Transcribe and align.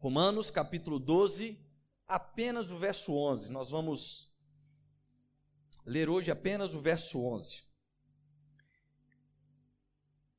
Romanos 0.00 0.50
capítulo 0.50 0.98
12, 0.98 1.60
apenas 2.08 2.70
o 2.70 2.78
verso 2.78 3.12
11. 3.12 3.52
Nós 3.52 3.68
vamos 3.68 4.34
ler 5.84 6.08
hoje 6.08 6.30
apenas 6.30 6.72
o 6.72 6.80
verso 6.80 7.20
11. 7.20 7.62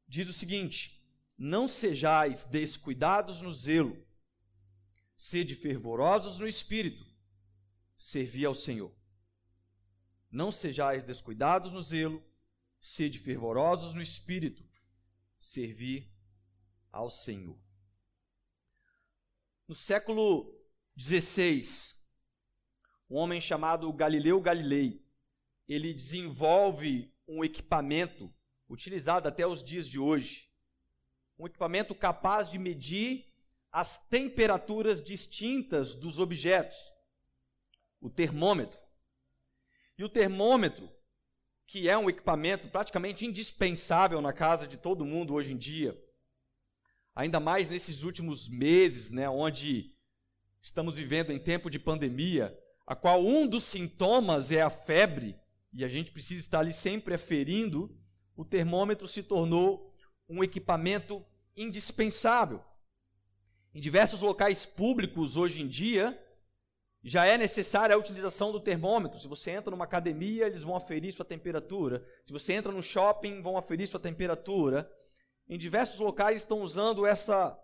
Diz 0.07 0.27
o 0.27 0.33
seguinte: 0.33 1.05
Não 1.37 1.67
sejais 1.67 2.43
descuidados 2.43 3.43
no 3.43 3.53
zelo, 3.53 4.03
sede 5.15 5.53
fervorosos 5.53 6.39
no 6.39 6.47
espírito, 6.47 7.05
servi 7.95 8.43
ao 8.43 8.55
Senhor. 8.55 8.91
Não 10.31 10.51
sejais 10.51 11.03
descuidados 11.03 11.71
no 11.71 11.83
zelo, 11.83 12.25
sede 12.79 13.19
fervorosos 13.19 13.93
no 13.93 14.01
espírito, 14.01 14.67
servi 15.37 16.11
ao 16.91 17.11
Senhor. 17.11 17.59
No 19.71 19.75
século 19.75 20.53
XVI, 20.99 21.61
um 23.09 23.15
homem 23.15 23.39
chamado 23.39 23.93
Galileu 23.93 24.41
Galilei, 24.41 25.01
ele 25.65 25.93
desenvolve 25.93 27.15
um 27.25 27.41
equipamento 27.41 28.29
utilizado 28.67 29.29
até 29.29 29.47
os 29.47 29.63
dias 29.63 29.87
de 29.87 29.97
hoje, 29.97 30.51
um 31.39 31.47
equipamento 31.47 31.95
capaz 31.95 32.49
de 32.49 32.59
medir 32.59 33.33
as 33.71 33.97
temperaturas 34.09 35.01
distintas 35.01 35.95
dos 35.95 36.19
objetos, 36.19 36.75
o 38.01 38.09
termômetro. 38.09 38.77
E 39.97 40.03
o 40.03 40.09
termômetro, 40.09 40.91
que 41.65 41.87
é 41.87 41.97
um 41.97 42.09
equipamento 42.09 42.67
praticamente 42.67 43.25
indispensável 43.25 44.19
na 44.19 44.33
casa 44.33 44.67
de 44.67 44.75
todo 44.75 45.05
mundo 45.05 45.33
hoje 45.33 45.53
em 45.53 45.57
dia, 45.57 45.97
ainda 47.15 47.39
mais 47.39 47.69
nesses 47.69 48.03
últimos 48.03 48.47
meses, 48.47 49.11
né, 49.11 49.29
onde 49.29 49.95
estamos 50.61 50.97
vivendo 50.97 51.31
em 51.31 51.39
tempo 51.39 51.69
de 51.69 51.79
pandemia, 51.79 52.57
a 52.85 52.95
qual 52.95 53.23
um 53.23 53.47
dos 53.47 53.63
sintomas 53.63 54.51
é 54.51 54.61
a 54.61 54.69
febre, 54.69 55.39
e 55.73 55.85
a 55.85 55.87
gente 55.87 56.11
precisa 56.11 56.39
estar 56.39 56.59
ali 56.59 56.73
sempre 56.73 57.13
aferindo, 57.13 57.97
o 58.35 58.43
termômetro 58.43 59.07
se 59.07 59.23
tornou 59.23 59.95
um 60.27 60.43
equipamento 60.43 61.25
indispensável. 61.55 62.63
Em 63.73 63.79
diversos 63.79 64.21
locais 64.21 64.65
públicos 64.65 65.37
hoje 65.37 65.61
em 65.61 65.67
dia, 65.67 66.17
já 67.03 67.25
é 67.25 67.37
necessária 67.37 67.95
a 67.95 67.99
utilização 67.99 68.51
do 68.51 68.59
termômetro. 68.59 69.19
Se 69.19 69.27
você 69.27 69.51
entra 69.51 69.71
numa 69.71 69.85
academia, 69.85 70.45
eles 70.45 70.61
vão 70.61 70.75
aferir 70.75 71.11
sua 71.11 71.25
temperatura. 71.25 72.05
Se 72.25 72.31
você 72.31 72.53
entra 72.53 72.71
no 72.71 72.81
shopping, 72.81 73.41
vão 73.41 73.57
aferir 73.57 73.87
sua 73.87 73.99
temperatura. 73.99 74.91
Em 75.51 75.57
diversos 75.57 75.99
locais 75.99 76.37
estão 76.37 76.61
usando 76.61 77.05
essa 77.05 77.59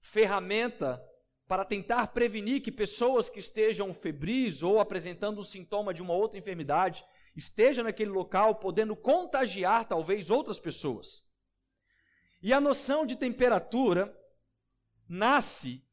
ferramenta 0.00 1.04
para 1.46 1.66
tentar 1.66 2.06
prevenir 2.06 2.62
que 2.62 2.72
pessoas 2.72 3.28
que 3.28 3.38
estejam 3.38 3.92
febris 3.92 4.62
ou 4.62 4.80
apresentando 4.80 5.40
um 5.40 5.44
sintoma 5.44 5.92
de 5.92 6.00
uma 6.00 6.14
outra 6.14 6.38
enfermidade 6.38 7.04
estejam 7.36 7.84
naquele 7.84 8.08
local, 8.08 8.54
podendo 8.54 8.96
contagiar 8.96 9.84
talvez 9.84 10.30
outras 10.30 10.58
pessoas. 10.58 11.22
E 12.40 12.54
a 12.54 12.60
noção 12.60 13.04
de 13.04 13.14
temperatura 13.14 14.18
nasce 15.06 15.86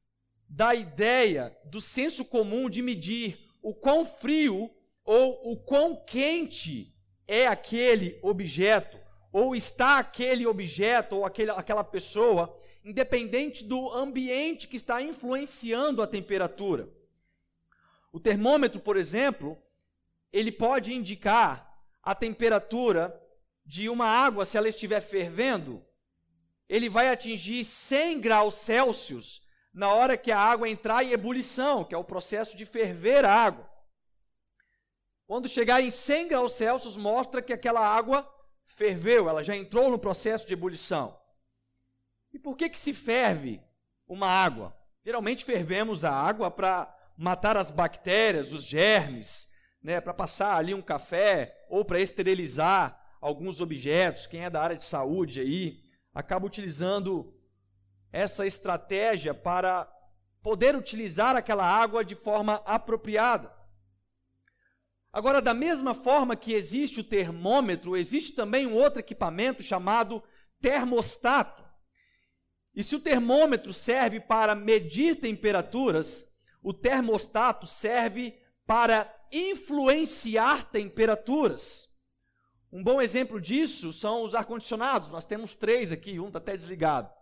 da 0.48 0.74
ideia 0.74 1.54
do 1.66 1.82
senso 1.82 2.24
comum 2.24 2.70
de 2.70 2.82
medir 2.82 3.38
o 3.62 3.76
quão 3.76 4.06
frio 4.06 4.74
ou 5.04 5.52
o 5.52 5.58
quão 5.58 6.06
quente 6.06 6.96
é 7.28 7.48
aquele 7.48 8.18
objeto, 8.24 9.03
ou 9.34 9.56
está 9.56 9.98
aquele 9.98 10.46
objeto 10.46 11.18
ou 11.18 11.26
aquele, 11.26 11.50
aquela 11.50 11.84
pessoa, 11.84 12.56
independente 12.86 13.64
do 13.64 13.92
ambiente 13.92 14.68
que 14.68 14.76
está 14.76 15.02
influenciando 15.02 16.04
a 16.04 16.08
temperatura. 16.08 16.88
O 18.12 18.20
termômetro, 18.20 18.80
por 18.80 18.96
exemplo, 18.96 19.58
ele 20.32 20.52
pode 20.52 20.94
indicar 20.94 21.68
a 22.04 22.14
temperatura 22.14 23.20
de 23.66 23.90
uma 23.90 24.06
água 24.06 24.46
se 24.46 24.56
ela 24.56 24.70
estiver 24.70 25.02
fervendo, 25.02 25.84
ele 26.70 26.88
vai 26.88 27.10
atingir 27.10 27.64
100 27.64 28.20
graus 28.20 28.54
Celsius 28.56 29.42
na 29.74 29.92
hora 29.92 30.16
que 30.16 30.32
a 30.32 30.40
água 30.40 30.70
entrar 30.70 31.04
em 31.04 31.12
ebulição, 31.12 31.84
que 31.84 31.96
é 31.96 31.98
o 31.98 32.04
processo 32.04 32.56
de 32.56 32.66
ferver 32.66 33.26
a 33.26 33.34
água. 33.34 33.68
Quando 35.26 35.48
chegar 35.48 35.82
em 35.82 35.90
100 35.90 36.28
graus 36.28 36.52
Celsius, 36.52 36.98
mostra 36.98 37.42
que 37.42 37.54
aquela 37.54 37.82
água 37.82 38.30
ferveu, 38.74 39.30
ela 39.30 39.44
já 39.44 39.56
entrou 39.56 39.90
no 39.90 40.00
processo 40.00 40.48
de 40.48 40.54
ebulição. 40.54 41.20
E 42.34 42.40
por 42.40 42.58
que 42.58 42.70
que 42.70 42.80
se 42.80 42.94
ferve 42.94 43.62
uma 44.08 44.28
água? 44.28 44.76
Geralmente 45.06 45.46
fervemos 45.46 46.04
a 46.04 46.12
água 46.12 46.50
para 46.50 46.94
matar 47.18 47.56
as 47.56 47.70
bactérias, 47.70 48.54
os 48.54 48.64
germes, 48.64 49.52
né, 49.82 50.02
para 50.02 50.14
passar 50.14 50.58
ali 50.58 50.74
um 50.74 50.82
café 50.82 51.66
ou 51.70 51.86
para 51.86 52.00
esterilizar 52.00 53.00
alguns 53.22 53.62
objetos. 53.62 54.26
Quem 54.26 54.44
é 54.44 54.50
da 54.50 54.62
área 54.62 54.76
de 54.76 54.84
saúde 54.84 55.40
aí 55.40 55.84
acaba 56.14 56.46
utilizando 56.46 57.34
essa 58.12 58.46
estratégia 58.46 59.34
para 59.34 59.92
poder 60.42 60.76
utilizar 60.76 61.36
aquela 61.36 61.66
água 61.66 62.04
de 62.04 62.16
forma 62.16 62.62
apropriada. 62.66 63.52
Agora, 65.14 65.40
da 65.40 65.54
mesma 65.54 65.94
forma 65.94 66.36
que 66.36 66.54
existe 66.54 67.00
o 67.00 67.04
termômetro, 67.04 67.96
existe 67.96 68.34
também 68.34 68.66
um 68.66 68.74
outro 68.74 69.00
equipamento 69.00 69.62
chamado 69.62 70.24
termostato. 70.60 71.64
E 72.74 72.82
se 72.82 72.96
o 72.96 73.00
termômetro 73.00 73.72
serve 73.72 74.20
para 74.20 74.56
medir 74.56 75.18
temperaturas, 75.18 76.28
o 76.64 76.74
termostato 76.74 77.68
serve 77.68 78.42
para 78.66 79.08
influenciar 79.32 80.72
temperaturas. 80.72 81.88
Um 82.72 82.84
bom 82.84 83.00
exemplo 83.00 83.40
disso 83.40 83.94
são 83.94 84.24
os 84.24 84.34
ar-condicionados. 84.34 85.10
Nós 85.10 85.28
temos 85.28 85.56
três 85.56 85.92
aqui, 85.92 86.20
um 86.20 86.26
está 86.26 86.40
até 86.40 86.56
desligado. 86.56 87.14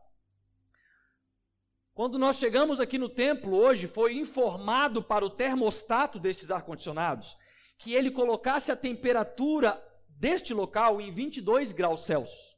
Quando 1.94 2.18
nós 2.18 2.38
chegamos 2.38 2.80
aqui 2.80 2.98
no 2.98 3.10
templo 3.10 3.54
hoje, 3.54 3.86
foi 3.86 4.14
informado 4.16 5.04
para 5.04 5.26
o 5.26 5.30
termostato 5.30 6.18
destes 6.18 6.52
ar-condicionados 6.52 7.36
que 7.82 7.96
ele 7.96 8.12
colocasse 8.12 8.72
a 8.72 8.76
temperatura 8.76 9.84
deste 10.08 10.54
local 10.54 11.02
em 11.02 11.10
22 11.10 11.72
graus 11.72 12.06
Celsius. 12.06 12.56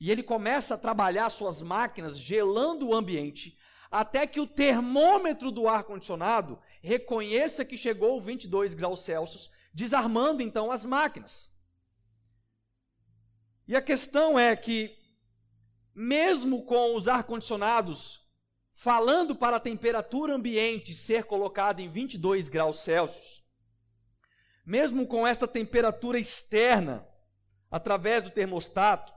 E 0.00 0.10
ele 0.10 0.24
começa 0.24 0.74
a 0.74 0.78
trabalhar 0.78 1.30
suas 1.30 1.62
máquinas 1.62 2.18
gelando 2.18 2.88
o 2.88 2.94
ambiente 2.94 3.56
até 3.88 4.26
que 4.26 4.40
o 4.40 4.46
termômetro 4.46 5.52
do 5.52 5.68
ar-condicionado 5.68 6.58
reconheça 6.82 7.64
que 7.64 7.76
chegou 7.76 8.20
22 8.20 8.74
graus 8.74 9.04
Celsius, 9.04 9.48
desarmando 9.72 10.42
então 10.42 10.72
as 10.72 10.84
máquinas. 10.84 11.56
E 13.68 13.76
a 13.76 13.80
questão 13.80 14.36
é 14.36 14.56
que, 14.56 14.98
mesmo 15.94 16.64
com 16.64 16.96
os 16.96 17.06
ar-condicionados 17.06 18.20
falando 18.72 19.34
para 19.36 19.58
a 19.58 19.60
temperatura 19.60 20.34
ambiente 20.34 20.92
ser 20.92 21.22
colocada 21.22 21.80
em 21.80 21.88
22 21.88 22.48
graus 22.48 22.80
Celsius, 22.80 23.45
mesmo 24.66 25.06
com 25.06 25.24
esta 25.24 25.46
temperatura 25.46 26.18
externa, 26.18 27.06
através 27.70 28.24
do 28.24 28.30
termostato, 28.30 29.14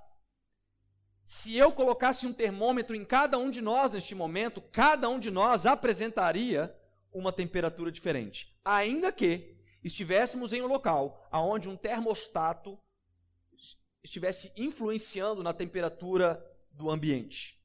se 1.23 1.55
eu 1.57 1.71
colocasse 1.71 2.27
um 2.27 2.33
termômetro 2.33 2.95
em 2.95 3.03
cada 3.03 3.37
um 3.37 3.49
de 3.49 3.59
nós 3.59 3.93
neste 3.93 4.13
momento, 4.13 4.61
cada 4.61 5.09
um 5.09 5.19
de 5.19 5.31
nós 5.31 5.65
apresentaria 5.65 6.75
uma 7.11 7.33
temperatura 7.33 7.91
diferente, 7.91 8.55
ainda 8.63 9.11
que 9.11 9.57
estivéssemos 9.83 10.53
em 10.53 10.61
um 10.61 10.67
local 10.67 11.27
onde 11.31 11.67
um 11.67 11.75
termostato 11.75 12.79
estivesse 14.03 14.51
influenciando 14.55 15.41
na 15.41 15.53
temperatura 15.53 16.45
do 16.71 16.89
ambiente. 16.89 17.59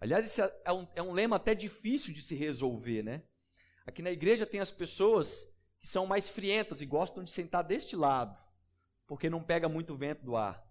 Aliás, 0.00 0.24
esse 0.24 0.40
é 0.64 0.72
um, 0.72 0.86
é 0.94 1.02
um 1.02 1.12
lema 1.12 1.36
até 1.36 1.54
difícil 1.54 2.14
de 2.14 2.22
se 2.22 2.34
resolver, 2.34 3.02
né? 3.02 3.22
Aqui 3.84 4.00
na 4.00 4.10
igreja 4.10 4.46
tem 4.46 4.60
as 4.60 4.70
pessoas 4.70 5.57
que 5.80 5.86
são 5.86 6.06
mais 6.06 6.28
frientas 6.28 6.80
e 6.82 6.86
gostam 6.86 7.22
de 7.22 7.30
sentar 7.30 7.64
deste 7.64 7.94
lado, 7.94 8.40
porque 9.06 9.30
não 9.30 9.42
pega 9.42 9.68
muito 9.68 9.96
vento 9.96 10.24
do 10.24 10.36
ar. 10.36 10.62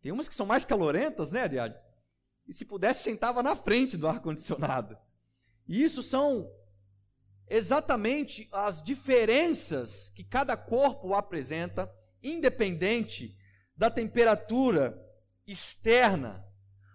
Tem 0.00 0.10
umas 0.12 0.28
que 0.28 0.34
são 0.34 0.46
mais 0.46 0.64
calorentas, 0.64 1.32
né, 1.32 1.42
Ariadne? 1.42 1.80
E 2.46 2.52
se 2.52 2.64
pudesse, 2.64 3.04
sentava 3.04 3.42
na 3.42 3.54
frente 3.54 3.96
do 3.96 4.08
ar-condicionado. 4.08 4.98
E 5.66 5.82
isso 5.82 6.02
são 6.02 6.50
exatamente 7.48 8.48
as 8.50 8.82
diferenças 8.82 10.08
que 10.10 10.24
cada 10.24 10.56
corpo 10.56 11.14
apresenta, 11.14 11.92
independente 12.22 13.36
da 13.76 13.90
temperatura 13.90 15.00
externa. 15.46 16.44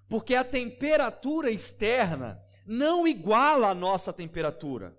Porque 0.10 0.36
a 0.36 0.44
temperatura 0.44 1.52
externa 1.52 2.44
não 2.66 3.08
iguala 3.08 3.70
a 3.70 3.76
nossa 3.76 4.12
temperatura. 4.12 4.98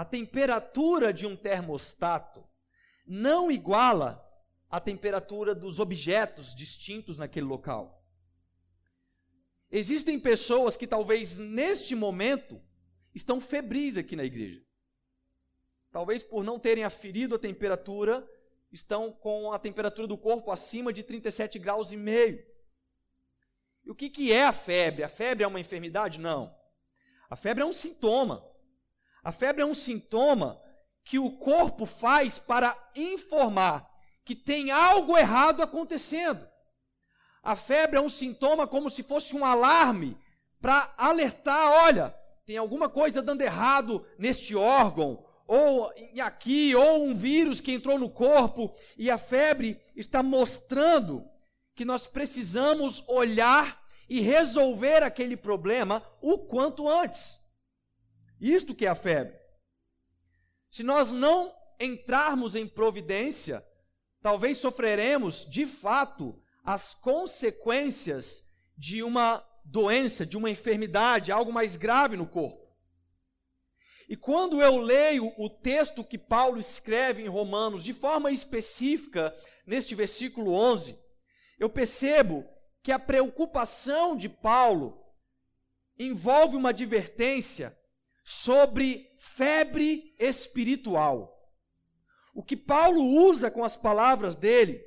A 0.00 0.04
temperatura 0.06 1.12
de 1.12 1.26
um 1.26 1.36
termostato 1.36 2.42
não 3.06 3.52
iguala 3.52 4.26
a 4.70 4.80
temperatura 4.80 5.54
dos 5.54 5.78
objetos 5.78 6.54
distintos 6.54 7.18
naquele 7.18 7.44
local. 7.44 8.02
Existem 9.70 10.18
pessoas 10.18 10.74
que 10.74 10.86
talvez 10.86 11.36
neste 11.36 11.94
momento 11.94 12.62
estão 13.14 13.42
febris 13.42 13.98
aqui 13.98 14.16
na 14.16 14.24
igreja. 14.24 14.64
Talvez 15.92 16.22
por 16.22 16.42
não 16.42 16.58
terem 16.58 16.82
aferido 16.82 17.34
a 17.34 17.38
temperatura, 17.38 18.26
estão 18.72 19.12
com 19.12 19.52
a 19.52 19.58
temperatura 19.58 20.06
do 20.06 20.16
corpo 20.16 20.50
acima 20.50 20.94
de 20.94 21.02
37 21.02 21.58
graus 21.58 21.92
e 21.92 21.98
meio. 21.98 22.42
E 23.84 23.90
o 23.90 23.94
que, 23.94 24.08
que 24.08 24.32
é 24.32 24.46
a 24.46 24.52
febre? 24.54 25.04
A 25.04 25.10
febre 25.10 25.44
é 25.44 25.46
uma 25.46 25.60
enfermidade? 25.60 26.18
Não. 26.18 26.58
A 27.28 27.36
febre 27.36 27.62
é 27.62 27.66
um 27.66 27.72
sintoma. 27.74 28.49
A 29.22 29.32
febre 29.32 29.62
é 29.62 29.66
um 29.66 29.74
sintoma 29.74 30.60
que 31.04 31.18
o 31.18 31.30
corpo 31.30 31.86
faz 31.86 32.38
para 32.38 32.76
informar 32.94 33.90
que 34.24 34.34
tem 34.36 34.70
algo 34.70 35.18
errado 35.18 35.62
acontecendo. 35.62 36.46
A 37.42 37.56
febre 37.56 37.98
é 37.98 38.00
um 38.00 38.08
sintoma 38.08 38.66
como 38.66 38.88
se 38.88 39.02
fosse 39.02 39.34
um 39.34 39.44
alarme 39.44 40.16
para 40.60 40.94
alertar: 40.96 41.68
olha, 41.84 42.14
tem 42.44 42.56
alguma 42.56 42.88
coisa 42.88 43.22
dando 43.22 43.42
errado 43.42 44.06
neste 44.18 44.54
órgão, 44.54 45.24
ou 45.48 45.92
aqui, 46.22 46.74
ou 46.76 47.04
um 47.04 47.14
vírus 47.14 47.60
que 47.60 47.72
entrou 47.72 47.98
no 47.98 48.08
corpo, 48.08 48.72
e 48.96 49.10
a 49.10 49.18
febre 49.18 49.80
está 49.96 50.22
mostrando 50.22 51.26
que 51.74 51.84
nós 51.84 52.06
precisamos 52.06 53.02
olhar 53.08 53.82
e 54.08 54.20
resolver 54.20 55.02
aquele 55.02 55.36
problema 55.36 56.04
o 56.20 56.38
quanto 56.38 56.88
antes. 56.88 57.39
Isto 58.40 58.74
que 58.74 58.86
é 58.86 58.88
a 58.88 58.94
febre. 58.94 59.38
Se 60.70 60.82
nós 60.82 61.10
não 61.10 61.54
entrarmos 61.78 62.54
em 62.54 62.66
providência, 62.66 63.64
talvez 64.22 64.58
sofreremos 64.58 65.44
de 65.44 65.66
fato 65.66 66.40
as 66.64 66.94
consequências 66.94 68.48
de 68.76 69.02
uma 69.02 69.44
doença, 69.64 70.24
de 70.24 70.36
uma 70.36 70.50
enfermidade, 70.50 71.32
algo 71.32 71.52
mais 71.52 71.76
grave 71.76 72.16
no 72.16 72.26
corpo. 72.26 72.70
E 74.08 74.16
quando 74.16 74.60
eu 74.60 74.78
leio 74.78 75.32
o 75.38 75.48
texto 75.48 76.02
que 76.02 76.18
Paulo 76.18 76.58
escreve 76.58 77.22
em 77.22 77.28
Romanos, 77.28 77.84
de 77.84 77.92
forma 77.92 78.32
específica, 78.32 79.32
neste 79.64 79.94
versículo 79.94 80.52
11, 80.52 80.98
eu 81.58 81.70
percebo 81.70 82.44
que 82.82 82.90
a 82.90 82.98
preocupação 82.98 84.16
de 84.16 84.28
Paulo 84.28 85.00
envolve 85.98 86.56
uma 86.56 86.70
advertência 86.70 87.78
sobre 88.24 89.10
febre 89.18 90.14
espiritual. 90.18 91.36
O 92.34 92.42
que 92.42 92.56
Paulo 92.56 93.02
usa 93.02 93.50
com 93.50 93.64
as 93.64 93.76
palavras 93.76 94.36
dele 94.36 94.80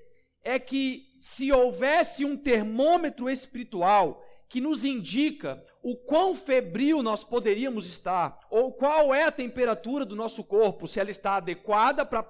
é 0.44 0.58
que 0.58 1.14
se 1.22 1.52
houvesse 1.52 2.26
um 2.26 2.36
termômetro 2.36 3.30
espiritual 3.30 4.24
que 4.50 4.62
nos 4.62 4.86
indica 4.86 5.64
o 5.82 5.96
quão 5.96 6.36
febril 6.36 7.02
nós 7.02 7.24
poderíamos 7.24 7.88
estar, 7.88 8.40
ou 8.50 8.72
qual 8.72 9.14
é 9.14 9.24
a 9.24 9.32
temperatura 9.32 10.06
do 10.06 10.16
nosso 10.16 10.44
corpo, 10.44 10.88
se 10.88 11.00
ela 11.00 11.12
está 11.12 11.38
adequada 11.38 12.06
para 12.06 12.24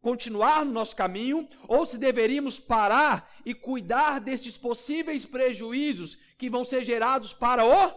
continuar 0.00 0.64
no 0.64 0.72
nosso 0.72 0.96
caminho, 0.96 1.46
ou 1.68 1.86
se 1.86 1.96
deveríamos 1.96 2.58
parar 2.58 3.30
e 3.44 3.54
cuidar 3.54 4.20
destes 4.20 4.58
possíveis 4.58 5.24
prejuízos 5.24 6.16
que 6.36 6.50
vão 6.50 6.64
ser 6.64 6.82
gerados 6.82 7.32
para 7.32 7.64
o 7.64 7.94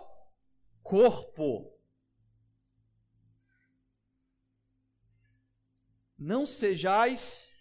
corpo. 0.83 1.72
Não 6.25 6.45
sejais 6.45 7.53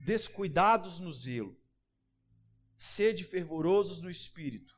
descuidados 0.00 0.98
no 0.98 1.12
zelo, 1.12 1.56
sede 2.76 3.22
fervorosos 3.22 4.00
no 4.00 4.10
espírito, 4.10 4.76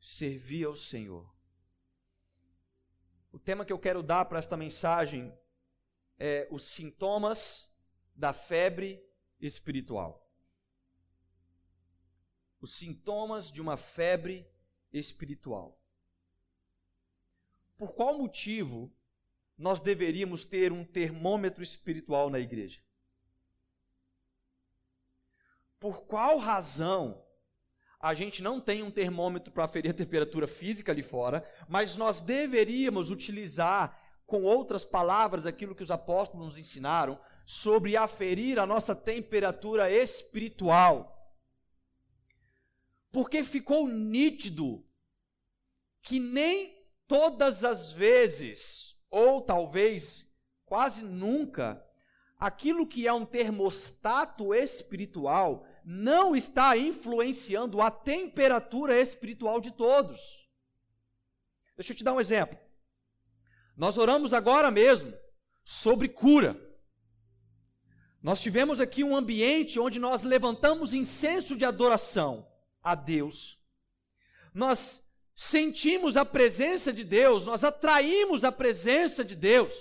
servi 0.00 0.62
ao 0.62 0.76
Senhor. 0.76 1.28
O 3.32 3.40
tema 3.40 3.64
que 3.64 3.72
eu 3.72 3.78
quero 3.80 4.04
dar 4.04 4.24
para 4.26 4.38
esta 4.38 4.56
mensagem 4.56 5.36
é 6.16 6.46
os 6.48 6.62
sintomas 6.66 7.76
da 8.14 8.32
febre 8.32 9.04
espiritual. 9.40 10.30
Os 12.60 12.76
sintomas 12.76 13.50
de 13.50 13.60
uma 13.60 13.76
febre 13.76 14.48
espiritual. 14.92 15.82
Por 17.76 17.96
qual 17.96 18.16
motivo 18.16 18.95
nós 19.56 19.80
deveríamos 19.80 20.44
ter 20.44 20.72
um 20.72 20.84
termômetro 20.84 21.62
espiritual 21.62 22.28
na 22.28 22.38
igreja? 22.38 22.80
Por 25.78 26.02
qual 26.06 26.38
razão 26.38 27.22
a 27.98 28.14
gente 28.14 28.42
não 28.42 28.60
tem 28.60 28.82
um 28.82 28.90
termômetro 28.90 29.52
para 29.52 29.64
aferir 29.64 29.90
a 29.90 29.94
temperatura 29.94 30.46
física 30.46 30.92
ali 30.92 31.02
fora, 31.02 31.48
mas 31.68 31.96
nós 31.96 32.20
deveríamos 32.20 33.10
utilizar, 33.10 34.02
com 34.26 34.42
outras 34.42 34.84
palavras, 34.84 35.46
aquilo 35.46 35.74
que 35.74 35.82
os 35.82 35.90
apóstolos 35.90 36.46
nos 36.46 36.58
ensinaram 36.58 37.18
sobre 37.44 37.96
aferir 37.96 38.58
a 38.58 38.66
nossa 38.66 38.94
temperatura 38.94 39.90
espiritual? 39.90 41.16
Porque 43.10 43.42
ficou 43.42 43.88
nítido 43.88 44.84
que 46.02 46.20
nem 46.20 46.76
todas 47.06 47.64
as 47.64 47.92
vezes 47.92 48.95
ou 49.16 49.40
talvez 49.40 50.30
quase 50.66 51.02
nunca, 51.02 51.82
aquilo 52.38 52.86
que 52.86 53.06
é 53.06 53.12
um 53.14 53.24
termostato 53.24 54.54
espiritual 54.54 55.66
não 55.82 56.36
está 56.36 56.76
influenciando 56.76 57.80
a 57.80 57.90
temperatura 57.90 59.00
espiritual 59.00 59.58
de 59.58 59.70
todos. 59.72 60.46
Deixa 61.74 61.94
eu 61.94 61.96
te 61.96 62.04
dar 62.04 62.12
um 62.12 62.20
exemplo. 62.20 62.58
Nós 63.74 63.96
oramos 63.96 64.34
agora 64.34 64.70
mesmo 64.70 65.14
sobre 65.64 66.10
cura. 66.10 66.54
Nós 68.22 68.42
tivemos 68.42 68.82
aqui 68.82 69.02
um 69.02 69.16
ambiente 69.16 69.80
onde 69.80 69.98
nós 69.98 70.24
levantamos 70.24 70.92
incenso 70.92 71.56
de 71.56 71.64
adoração 71.64 72.46
a 72.82 72.94
Deus. 72.94 73.58
Nós 74.52 75.05
sentimos 75.36 76.16
a 76.16 76.24
presença 76.24 76.90
de 76.90 77.04
Deus, 77.04 77.44
nós 77.44 77.62
atraímos 77.62 78.42
a 78.42 78.50
presença 78.50 79.22
de 79.22 79.36
Deus. 79.36 79.74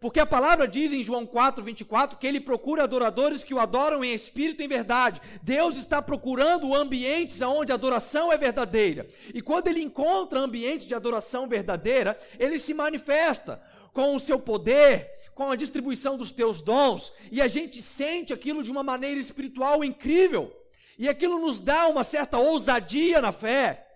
Porque 0.00 0.18
a 0.18 0.26
palavra 0.26 0.66
diz 0.66 0.92
em 0.92 1.04
João 1.04 1.24
4, 1.24 1.62
24 1.62 2.18
que 2.18 2.26
ele 2.26 2.40
procura 2.40 2.82
adoradores 2.82 3.44
que 3.44 3.54
o 3.54 3.60
adoram 3.60 4.04
em 4.04 4.12
espírito 4.12 4.60
e 4.60 4.64
em 4.64 4.68
verdade. 4.68 5.20
Deus 5.40 5.76
está 5.76 6.02
procurando 6.02 6.74
ambientes 6.74 7.40
onde 7.42 7.70
a 7.70 7.76
adoração 7.76 8.32
é 8.32 8.36
verdadeira. 8.36 9.06
E 9.32 9.40
quando 9.40 9.68
ele 9.68 9.80
encontra 9.80 10.40
ambientes 10.40 10.86
de 10.86 10.94
adoração 10.94 11.48
verdadeira, 11.48 12.18
ele 12.38 12.58
se 12.58 12.74
manifesta 12.74 13.62
com 13.92 14.14
o 14.16 14.20
seu 14.20 14.38
poder, 14.38 15.10
com 15.32 15.50
a 15.50 15.56
distribuição 15.56 16.16
dos 16.16 16.32
teus 16.32 16.60
dons, 16.60 17.12
e 17.30 17.40
a 17.40 17.46
gente 17.46 17.80
sente 17.82 18.32
aquilo 18.32 18.64
de 18.64 18.70
uma 18.70 18.82
maneira 18.82 19.20
espiritual 19.20 19.84
incrível. 19.84 20.52
E 20.96 21.08
aquilo 21.08 21.40
nos 21.40 21.60
dá 21.60 21.86
uma 21.86 22.02
certa 22.02 22.38
ousadia 22.38 23.20
na 23.20 23.30
fé 23.30 23.87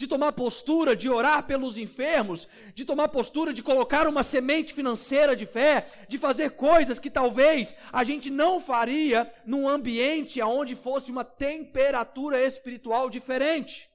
de 0.00 0.06
tomar 0.06 0.32
postura, 0.32 0.96
de 0.96 1.10
orar 1.10 1.42
pelos 1.42 1.76
enfermos, 1.76 2.48
de 2.74 2.86
tomar 2.86 3.08
postura 3.08 3.52
de 3.52 3.62
colocar 3.62 4.08
uma 4.08 4.22
semente 4.22 4.72
financeira 4.72 5.36
de 5.36 5.44
fé, 5.44 5.86
de 6.08 6.16
fazer 6.16 6.52
coisas 6.52 6.98
que 6.98 7.10
talvez 7.10 7.74
a 7.92 8.02
gente 8.02 8.30
não 8.30 8.62
faria 8.62 9.30
num 9.44 9.68
ambiente 9.68 10.40
onde 10.40 10.74
fosse 10.74 11.10
uma 11.10 11.22
temperatura 11.22 12.42
espiritual 12.42 13.10
diferente. 13.10 13.90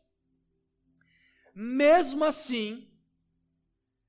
Mesmo 1.55 2.24
assim, 2.24 2.88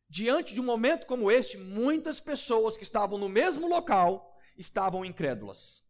diante 0.06 0.52
de 0.52 0.60
um 0.60 0.64
momento 0.64 1.06
como 1.06 1.30
este, 1.30 1.56
muitas 1.56 2.20
pessoas 2.20 2.76
que 2.76 2.82
estavam 2.82 3.18
no 3.18 3.30
mesmo 3.30 3.66
local 3.66 4.38
estavam 4.58 5.02
incrédulas. 5.02 5.82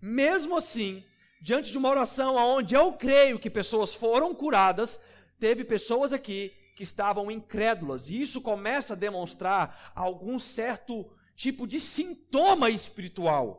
Mesmo 0.00 0.56
assim, 0.56 1.04
diante 1.42 1.72
de 1.72 1.76
uma 1.76 1.88
oração 1.88 2.36
onde 2.36 2.76
eu 2.76 2.92
creio 2.92 3.36
que 3.36 3.50
pessoas 3.50 3.92
foram 3.92 4.32
curadas, 4.32 5.00
teve 5.40 5.64
pessoas 5.64 6.12
aqui 6.12 6.52
que 6.76 6.84
estavam 6.84 7.32
incrédulas, 7.32 8.08
e 8.08 8.20
isso 8.20 8.40
começa 8.40 8.94
a 8.94 8.96
demonstrar 8.96 9.92
algum 9.92 10.38
certo 10.38 11.12
tipo 11.34 11.66
de 11.66 11.80
sintoma 11.80 12.70
espiritual. 12.70 13.58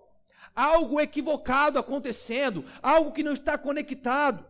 Algo 0.55 1.01
equivocado 1.01 1.77
acontecendo, 1.77 2.63
algo 2.81 3.11
que 3.11 3.21
não 3.21 3.33
está 3.33 3.57
conectado. 3.57 4.45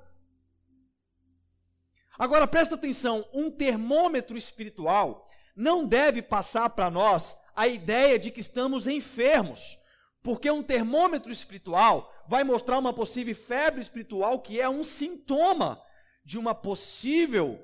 Agora 2.20 2.46
presta 2.46 2.76
atenção: 2.76 3.28
um 3.34 3.50
termômetro 3.50 4.38
espiritual 4.38 5.28
não 5.56 5.88
deve 5.88 6.22
passar 6.22 6.70
para 6.70 6.92
nós 6.92 7.36
a 7.56 7.68
ideia 7.68 8.20
de 8.20 8.30
que 8.30 8.42
estamos 8.42 8.86
enfermos, 8.86 9.80
porque 10.24 10.50
um 10.50 10.64
termômetro 10.64 11.32
espiritual 11.32 12.12
vai 12.26 12.46
mostrar 12.46 12.80
uma 12.80 12.94
possível 12.94 13.36
febre 13.36 13.82
espiritual 13.82 14.40
que 14.40 14.60
é 14.60 14.70
um 14.70 14.84
sintoma 14.84 15.84
de 16.24 16.38
uma 16.38 16.56
possível 16.56 17.60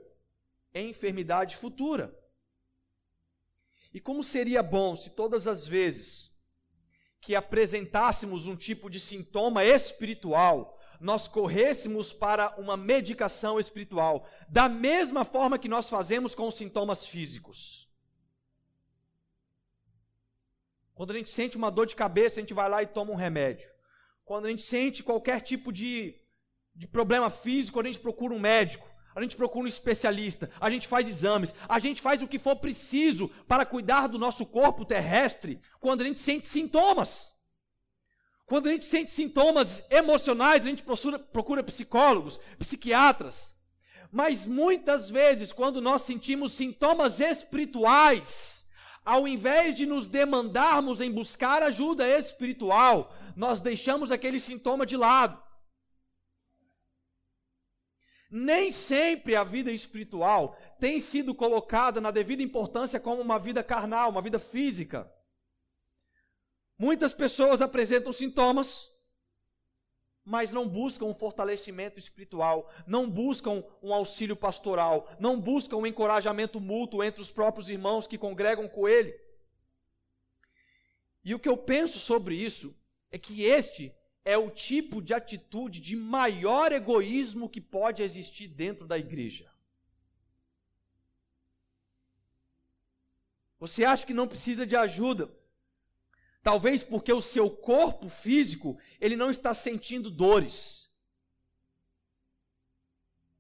enfermidade 0.76 1.56
futura. 1.56 2.14
E 3.94 4.00
como 4.00 4.22
seria 4.22 4.62
bom 4.62 4.96
se 4.96 5.12
todas 5.12 5.48
as 5.48 5.66
vezes 5.66 6.30
que 7.22 7.36
apresentássemos 7.36 8.46
um 8.46 8.56
tipo 8.56 8.90
de 8.90 9.00
sintoma 9.00 9.64
espiritual, 9.64 10.78
nós 11.00 11.28
corrêssemos 11.28 12.12
para 12.12 12.54
uma 12.58 12.76
medicação 12.76 13.60
espiritual, 13.60 14.28
da 14.50 14.68
mesma 14.68 15.24
forma 15.24 15.58
que 15.58 15.70
nós 15.70 15.90
fazemos 15.90 16.36
com 16.36 16.48
os 16.48 16.56
sintomas 16.56 17.06
físicos. 17.06 17.89
Quando 21.00 21.12
a 21.12 21.14
gente 21.14 21.30
sente 21.30 21.56
uma 21.56 21.72
dor 21.72 21.86
de 21.86 21.96
cabeça, 21.96 22.38
a 22.38 22.42
gente 22.42 22.54
vai 22.54 22.68
lá 22.68 22.84
e 22.84 22.86
toma 22.86 23.14
um 23.14 23.16
remédio. 23.16 23.66
Quando 24.26 24.48
a 24.48 24.50
gente 24.50 24.64
sente 24.64 25.02
qualquer 25.02 25.40
tipo 25.40 25.72
de, 25.72 26.14
de 26.76 26.86
problema 26.90 27.30
físico, 27.30 27.80
a 27.80 27.84
gente 27.86 28.00
procura 28.00 28.34
um 28.34 28.40
médico, 28.40 28.86
a 29.16 29.22
gente 29.22 29.38
procura 29.38 29.64
um 29.64 29.70
especialista, 29.70 30.52
a 30.60 30.70
gente 30.70 30.90
faz 30.90 31.08
exames, 31.08 31.56
a 31.70 31.80
gente 31.80 32.02
faz 32.02 32.22
o 32.22 32.28
que 32.28 32.38
for 32.38 32.58
preciso 32.58 33.30
para 33.48 33.66
cuidar 33.66 34.08
do 34.08 34.20
nosso 34.20 34.46
corpo 34.46 34.84
terrestre 34.84 35.62
quando 35.80 36.02
a 36.02 36.04
gente 36.04 36.20
sente 36.20 36.46
sintomas. 36.48 37.34
Quando 38.46 38.68
a 38.68 38.72
gente 38.74 38.84
sente 38.84 39.10
sintomas 39.10 39.90
emocionais, 39.90 40.66
a 40.66 40.68
gente 40.68 40.84
procura, 40.84 41.18
procura 41.18 41.64
psicólogos, 41.64 42.42
psiquiatras. 42.58 43.56
Mas 44.12 44.46
muitas 44.46 45.10
vezes, 45.10 45.54
quando 45.54 45.80
nós 45.80 46.02
sentimos 46.02 46.52
sintomas 46.52 47.22
espirituais, 47.22 48.68
ao 49.04 49.28
invés 49.28 49.76
de 49.76 49.86
nos 49.86 50.08
demandarmos 50.08 51.02
em 51.02 51.12
buscar 51.12 51.64
ajuda 51.64 52.08
espiritual, 52.08 53.14
nós 53.36 53.60
deixamos 53.60 54.12
aquele 54.12 54.40
sintoma 54.40 54.86
de 54.86 54.98
lado. 54.98 55.42
Nem 58.30 58.70
sempre 58.72 59.36
a 59.36 59.44
vida 59.44 59.72
espiritual 59.72 60.56
tem 60.80 61.00
sido 61.00 61.34
colocada 61.34 62.00
na 62.00 62.12
devida 62.12 62.44
importância 62.44 63.00
como 63.00 63.22
uma 63.22 63.40
vida 63.40 63.64
carnal, 63.64 64.12
uma 64.12 64.22
vida 64.22 64.38
física. 64.38 65.12
Muitas 66.78 67.14
pessoas 67.14 67.62
apresentam 67.62 68.14
sintomas, 68.14 68.90
mas 70.30 70.52
não 70.52 70.70
buscam 70.70 71.06
um 71.06 71.14
fortalecimento 71.14 71.98
espiritual, 71.98 72.72
não 72.86 73.10
buscam 73.10 73.64
um 73.82 73.92
auxílio 73.92 74.36
pastoral, 74.36 75.10
não 75.20 75.42
buscam 75.42 75.78
um 75.78 75.88
encorajamento 75.88 76.60
mútuo 76.60 77.04
entre 77.04 77.20
os 77.20 77.32
próprios 77.32 77.68
irmãos 77.68 78.06
que 78.06 78.16
congregam 78.16 78.68
com 78.68 78.88
ele. 78.88 79.20
E 81.26 81.34
o 81.34 81.40
que 81.40 81.50
eu 81.50 81.58
penso 81.58 81.98
sobre 81.98 82.36
isso 82.36 82.80
é 83.10 83.18
que 83.18 83.42
este 83.42 83.92
é 84.24 84.38
o 84.38 84.52
tipo 84.52 85.02
de 85.02 85.16
atitude 85.16 85.80
de 85.80 85.96
maior 85.96 86.72
egoísmo 86.72 87.50
que 87.50 87.60
pode 87.60 88.04
existir 88.04 88.48
dentro 88.48 88.86
da 88.86 89.00
igreja. 89.00 89.52
Você 93.60 93.84
acha 93.84 94.06
que 94.06 94.14
não 94.14 94.28
precisa 94.28 94.64
de 94.64 94.76
ajuda? 94.76 95.39
Talvez 96.42 96.84
porque 96.84 97.12
o 97.12 97.22
seu 97.22 97.50
corpo 97.50 98.08
físico, 98.08 98.78
ele 99.00 99.16
não 99.16 99.30
está 99.30 99.54
sentindo 99.54 100.10
dores. 100.10 100.90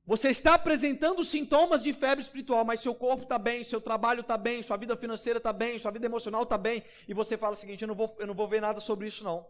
Você 0.06 0.30
está 0.32 0.56
apresentando 0.56 1.24
sintomas 1.24 1.84
de 1.84 1.94
febre 1.94 2.24
espiritual, 2.24 2.66
mas 2.66 2.80
seu 2.80 2.96
corpo 2.96 3.24
está 3.24 3.38
bem, 3.38 3.64
seu 3.64 3.80
trabalho 3.80 4.22
está 4.22 4.38
bem, 4.38 4.64
sua 4.64 4.76
vida 4.76 4.98
financeira 4.98 5.38
está 5.38 5.54
bem, 5.54 5.78
sua 5.78 5.92
vida 5.92 6.08
emocional 6.08 6.42
está 6.42 6.58
bem, 6.58 6.84
e 7.08 7.14
você 7.14 7.38
fala 7.38 7.54
o 7.54 7.56
seguinte: 7.56 7.84
eu 7.84 7.88
não, 7.88 7.94
vou, 7.94 8.18
eu 8.20 8.26
não 8.26 8.34
vou 8.34 8.48
ver 8.48 8.60
nada 8.60 8.80
sobre 8.80 9.06
isso, 9.06 9.24
não. 9.24 9.48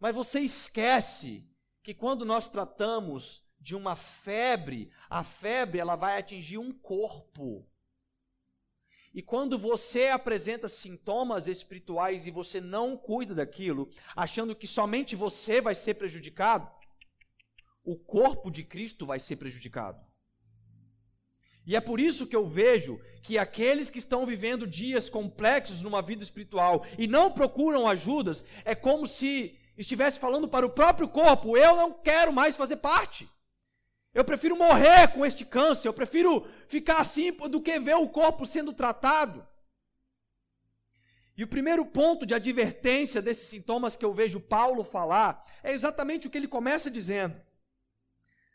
Mas 0.00 0.16
você 0.16 0.40
esquece 0.40 1.48
que 1.80 1.94
quando 1.94 2.24
nós 2.24 2.48
tratamos 2.48 3.44
de 3.60 3.76
uma 3.76 3.94
febre, 3.94 4.90
a 5.08 5.22
febre 5.22 5.78
ela 5.78 5.94
vai 5.94 6.18
atingir 6.18 6.58
um 6.58 6.72
corpo. 6.72 7.64
E 9.14 9.20
quando 9.22 9.58
você 9.58 10.08
apresenta 10.08 10.68
sintomas 10.68 11.46
espirituais 11.46 12.26
e 12.26 12.30
você 12.30 12.60
não 12.60 12.96
cuida 12.96 13.34
daquilo, 13.34 13.90
achando 14.16 14.56
que 14.56 14.66
somente 14.66 15.14
você 15.14 15.60
vai 15.60 15.74
ser 15.74 15.94
prejudicado, 15.94 16.70
o 17.84 17.96
corpo 17.96 18.50
de 18.50 18.64
Cristo 18.64 19.04
vai 19.04 19.20
ser 19.20 19.36
prejudicado. 19.36 20.00
E 21.66 21.76
é 21.76 21.80
por 21.80 22.00
isso 22.00 22.26
que 22.26 22.34
eu 22.34 22.46
vejo 22.46 22.98
que 23.22 23.38
aqueles 23.38 23.88
que 23.88 23.98
estão 23.98 24.26
vivendo 24.26 24.66
dias 24.66 25.08
complexos 25.08 25.82
numa 25.82 26.02
vida 26.02 26.22
espiritual 26.22 26.84
e 26.98 27.06
não 27.06 27.30
procuram 27.30 27.86
ajudas, 27.86 28.44
é 28.64 28.74
como 28.74 29.06
se 29.06 29.58
estivesse 29.76 30.18
falando 30.18 30.48
para 30.48 30.66
o 30.66 30.70
próprio 30.70 31.08
corpo: 31.08 31.56
eu 31.56 31.76
não 31.76 31.92
quero 31.92 32.32
mais 32.32 32.56
fazer 32.56 32.76
parte. 32.76 33.28
Eu 34.14 34.24
prefiro 34.24 34.56
morrer 34.56 35.08
com 35.08 35.24
este 35.24 35.44
câncer, 35.44 35.88
eu 35.88 35.94
prefiro 35.94 36.46
ficar 36.68 36.98
assim 37.00 37.32
do 37.32 37.62
que 37.62 37.78
ver 37.78 37.94
o 37.94 38.08
corpo 38.08 38.44
sendo 38.44 38.72
tratado. 38.72 39.46
E 41.36 41.42
o 41.42 41.48
primeiro 41.48 41.86
ponto 41.86 42.26
de 42.26 42.34
advertência 42.34 43.22
desses 43.22 43.48
sintomas 43.48 43.96
que 43.96 44.04
eu 44.04 44.12
vejo 44.12 44.38
Paulo 44.38 44.84
falar 44.84 45.44
é 45.62 45.72
exatamente 45.72 46.26
o 46.26 46.30
que 46.30 46.36
ele 46.36 46.46
começa 46.46 46.90
dizendo: 46.90 47.40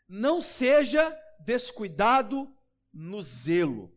não 0.08 0.40
seja 0.40 1.16
descuidado 1.40 2.54
no 2.92 3.20
zelo. 3.20 3.92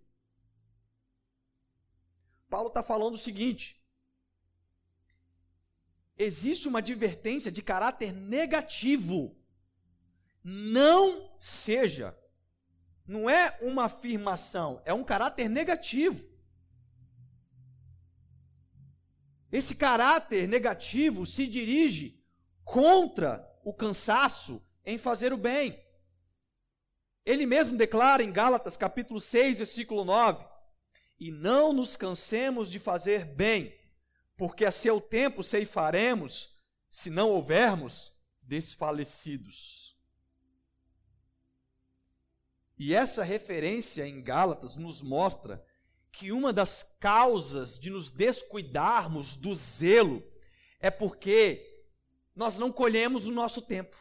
Paulo 2.49 2.69
está 2.69 2.81
falando 2.81 3.13
o 3.13 3.19
seguinte: 3.19 3.79
existe 6.17 6.67
uma 6.67 6.79
advertência 6.79 7.51
de 7.51 7.61
caráter 7.61 8.11
negativo 8.11 9.40
não 10.43 11.31
seja. 11.39 12.17
Não 13.05 13.29
é 13.29 13.57
uma 13.61 13.85
afirmação, 13.85 14.81
é 14.85 14.93
um 14.93 15.03
caráter 15.03 15.49
negativo. 15.49 16.29
Esse 19.51 19.75
caráter 19.75 20.47
negativo 20.47 21.25
se 21.25 21.45
dirige 21.45 22.23
contra 22.63 23.45
o 23.63 23.73
cansaço 23.73 24.65
em 24.85 24.97
fazer 24.97 25.33
o 25.33 25.37
bem. 25.37 25.77
Ele 27.25 27.45
mesmo 27.45 27.77
declara 27.77 28.23
em 28.23 28.31
Gálatas 28.31 28.77
capítulo 28.77 29.19
6, 29.19 29.57
versículo 29.59 30.05
9: 30.05 30.45
E 31.19 31.31
não 31.31 31.73
nos 31.73 31.95
cansemos 31.95 32.71
de 32.71 32.79
fazer 32.79 33.25
bem, 33.25 33.77
porque 34.37 34.65
a 34.65 34.71
seu 34.71 35.01
tempo 35.01 35.43
ceifaremos, 35.43 36.57
se 36.89 37.09
não 37.09 37.29
houvermos 37.29 38.11
desfalecidos. 38.41 39.90
E 42.83 42.95
essa 42.95 43.23
referência 43.23 44.07
em 44.07 44.23
Gálatas 44.23 44.75
nos 44.75 45.03
mostra 45.03 45.63
que 46.11 46.31
uma 46.31 46.51
das 46.51 46.81
causas 46.99 47.77
de 47.77 47.91
nos 47.91 48.09
descuidarmos 48.09 49.35
do 49.35 49.53
zelo 49.53 50.23
é 50.79 50.89
porque 50.89 51.85
nós 52.35 52.57
não 52.57 52.71
colhemos 52.71 53.27
o 53.27 53.31
nosso 53.31 53.61
tempo. 53.61 53.95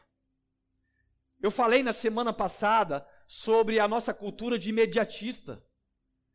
Eu 1.43 1.51
falei 1.51 1.83
na 1.83 1.93
semana 1.93 2.33
passada 2.33 3.07
sobre 3.27 3.79
a 3.79 3.87
nossa 3.87 4.15
cultura 4.15 4.59
de 4.59 4.71
imediatista. 4.71 5.63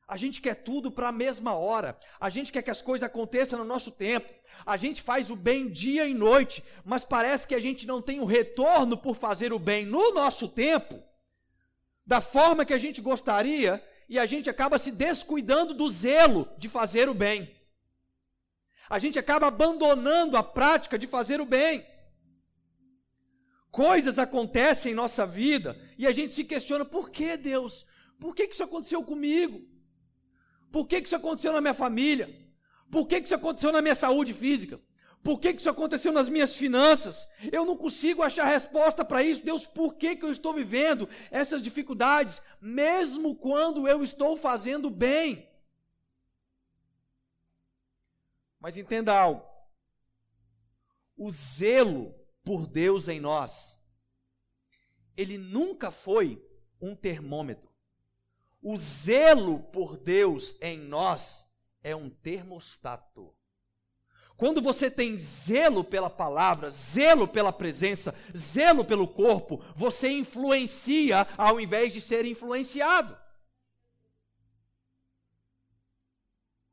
A 0.08 0.16
gente 0.16 0.40
quer 0.40 0.54
tudo 0.54 0.92
para 0.92 1.08
a 1.08 1.12
mesma 1.12 1.56
hora. 1.56 2.00
A 2.20 2.30
gente 2.30 2.52
quer 2.52 2.62
que 2.62 2.70
as 2.70 2.80
coisas 2.80 3.10
aconteçam 3.10 3.58
no 3.58 3.66
nosso 3.66 3.92
tempo. 3.92 4.32
A 4.64 4.78
gente 4.78 5.02
faz 5.02 5.32
o 5.32 5.36
bem 5.36 5.68
dia 5.68 6.08
e 6.08 6.14
noite, 6.14 6.64
mas 6.84 7.04
parece 7.04 7.48
que 7.48 7.56
a 7.56 7.60
gente 7.60 7.88
não 7.88 8.04
tem 8.04 8.20
o 8.20 8.26
retorno 8.26 8.96
por 8.96 9.16
fazer 9.16 9.52
o 9.52 9.58
bem 9.58 9.84
no 9.84 10.14
nosso 10.14 10.48
tempo 10.48 11.04
da 12.06 12.22
forma 12.22 12.66
que 12.66 12.74
a 12.74 12.78
gente 12.78 13.02
gostaria 13.02 13.84
e 14.08 14.20
a 14.20 14.26
gente 14.26 14.50
acaba 14.50 14.78
se 14.78 14.92
descuidando 14.92 15.74
do 15.74 15.90
zelo 15.90 16.48
de 16.58 16.70
fazer 16.70 17.10
o 17.10 17.14
bem. 17.14 17.56
A 18.88 19.00
gente 19.00 19.18
acaba 19.18 19.48
abandonando 19.48 20.38
a 20.38 20.44
prática 20.44 20.98
de 20.98 21.08
fazer 21.08 21.42
o 21.42 21.46
bem. 21.46 21.86
Coisas 23.72 24.20
acontecem 24.20 24.92
em 24.92 24.96
nossa 24.96 25.26
vida 25.26 25.76
e 25.98 26.06
a 26.06 26.12
gente 26.12 26.34
se 26.34 26.44
questiona: 26.44 26.86
por 26.86 27.10
que 27.10 27.36
Deus? 27.36 27.86
Por 28.20 28.36
que 28.36 28.44
isso 28.44 28.64
aconteceu 28.64 29.04
comigo? 29.04 29.68
Por 30.72 30.88
que 30.88 30.98
isso 30.98 31.16
aconteceu 31.16 31.52
na 31.52 31.62
minha 31.62 31.74
família? 31.74 32.30
Por 32.92 33.08
que 33.08 33.18
isso 33.18 33.36
aconteceu 33.36 33.72
na 33.72 33.82
minha 33.82 33.96
saúde 33.96 34.34
física? 34.34 34.80
Por 35.26 35.40
que 35.40 35.50
isso 35.50 35.72
aconteceu 35.72 36.14
nas 36.14 36.30
minhas 36.30 36.56
finanças? 36.56 37.28
Eu 37.52 37.66
não 37.66 37.76
consigo 37.76 38.22
achar 38.22 38.46
resposta 38.46 39.04
para 39.04 39.24
isso. 39.24 39.44
Deus, 39.44 39.66
por 39.66 39.96
que, 39.96 40.16
que 40.16 40.24
eu 40.24 40.30
estou 40.30 40.54
vivendo 40.54 41.10
essas 41.32 41.64
dificuldades, 41.64 42.44
mesmo 42.62 43.36
quando 43.36 43.88
eu 43.88 44.04
estou 44.04 44.38
fazendo 44.38 44.88
bem? 44.88 45.50
Mas 48.60 48.78
entenda 48.78 49.20
algo: 49.20 49.44
o 51.18 51.32
zelo 51.32 52.14
por 52.44 52.68
Deus 52.68 53.10
em 53.10 53.20
nós, 53.20 53.84
ele 55.18 55.40
nunca 55.40 55.90
foi 55.90 56.40
um 56.80 56.96
termômetro. 56.96 57.74
O 58.62 58.78
zelo 58.78 59.60
por 59.72 59.98
Deus 59.98 60.56
em 60.62 60.78
nós 60.78 61.52
é 61.82 61.96
um 61.96 62.12
termostato. 62.12 63.35
Quando 64.38 64.62
você 64.62 64.92
tem 64.92 65.18
zelo 65.18 65.84
pela 65.84 66.10
palavra, 66.10 66.70
zelo 66.70 67.28
pela 67.28 67.54
presença, 67.54 68.14
zelo 68.38 68.84
pelo 68.84 69.08
corpo, 69.08 69.64
você 69.74 70.10
influencia 70.10 71.26
ao 71.38 71.60
invés 71.60 71.94
de 71.94 72.02
ser 72.02 72.26
influenciado. 72.26 73.18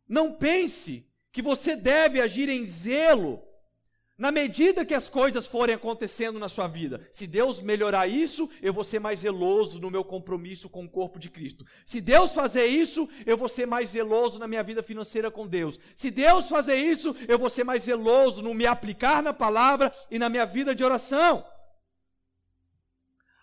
Não 0.09 0.35
pense 0.35 1.09
que 1.31 1.41
você 1.41 1.77
deve 1.77 2.21
agir 2.21 2.49
em 2.49 2.65
zelo 2.65 3.43
Na 4.23 4.31
medida 4.31 4.85
que 4.85 4.95
as 4.95 5.09
coisas 5.09 5.49
forem 5.49 5.75
acontecendo 5.75 6.39
na 6.39 6.49
sua 6.49 6.69
vida, 6.69 7.09
se 7.11 7.27
Deus 7.27 7.61
melhorar 7.61 8.07
isso, 8.07 8.49
eu 8.63 8.73
vou 8.73 8.85
ser 8.85 9.01
mais 9.01 9.19
zeloso 9.19 9.81
no 9.81 9.91
meu 9.91 10.05
compromisso 10.05 10.71
com 10.71 10.85
o 10.85 10.89
corpo 10.89 11.19
de 11.19 11.29
Cristo. 11.29 11.67
Se 11.85 12.01
Deus 12.01 12.33
fazer 12.33 12.67
isso, 12.67 13.11
eu 13.27 13.37
vou 13.37 13.49
ser 13.49 13.67
mais 13.67 13.91
zeloso 13.91 14.39
na 14.39 14.47
minha 14.47 14.63
vida 14.63 14.81
financeira 14.81 15.29
com 15.29 15.45
Deus. 15.45 15.77
Se 15.97 16.09
Deus 16.09 16.49
fazer 16.49 16.77
isso, 16.77 17.17
eu 17.27 17.37
vou 17.37 17.51
ser 17.51 17.65
mais 17.65 17.83
zeloso 17.83 18.43
no 18.43 18.55
me 18.55 18.65
aplicar 18.65 19.25
na 19.25 19.35
palavra 19.35 19.93
e 20.09 20.21
na 20.21 20.29
minha 20.29 20.47
vida 20.47 20.73
de 20.73 20.85
oração. 20.85 21.45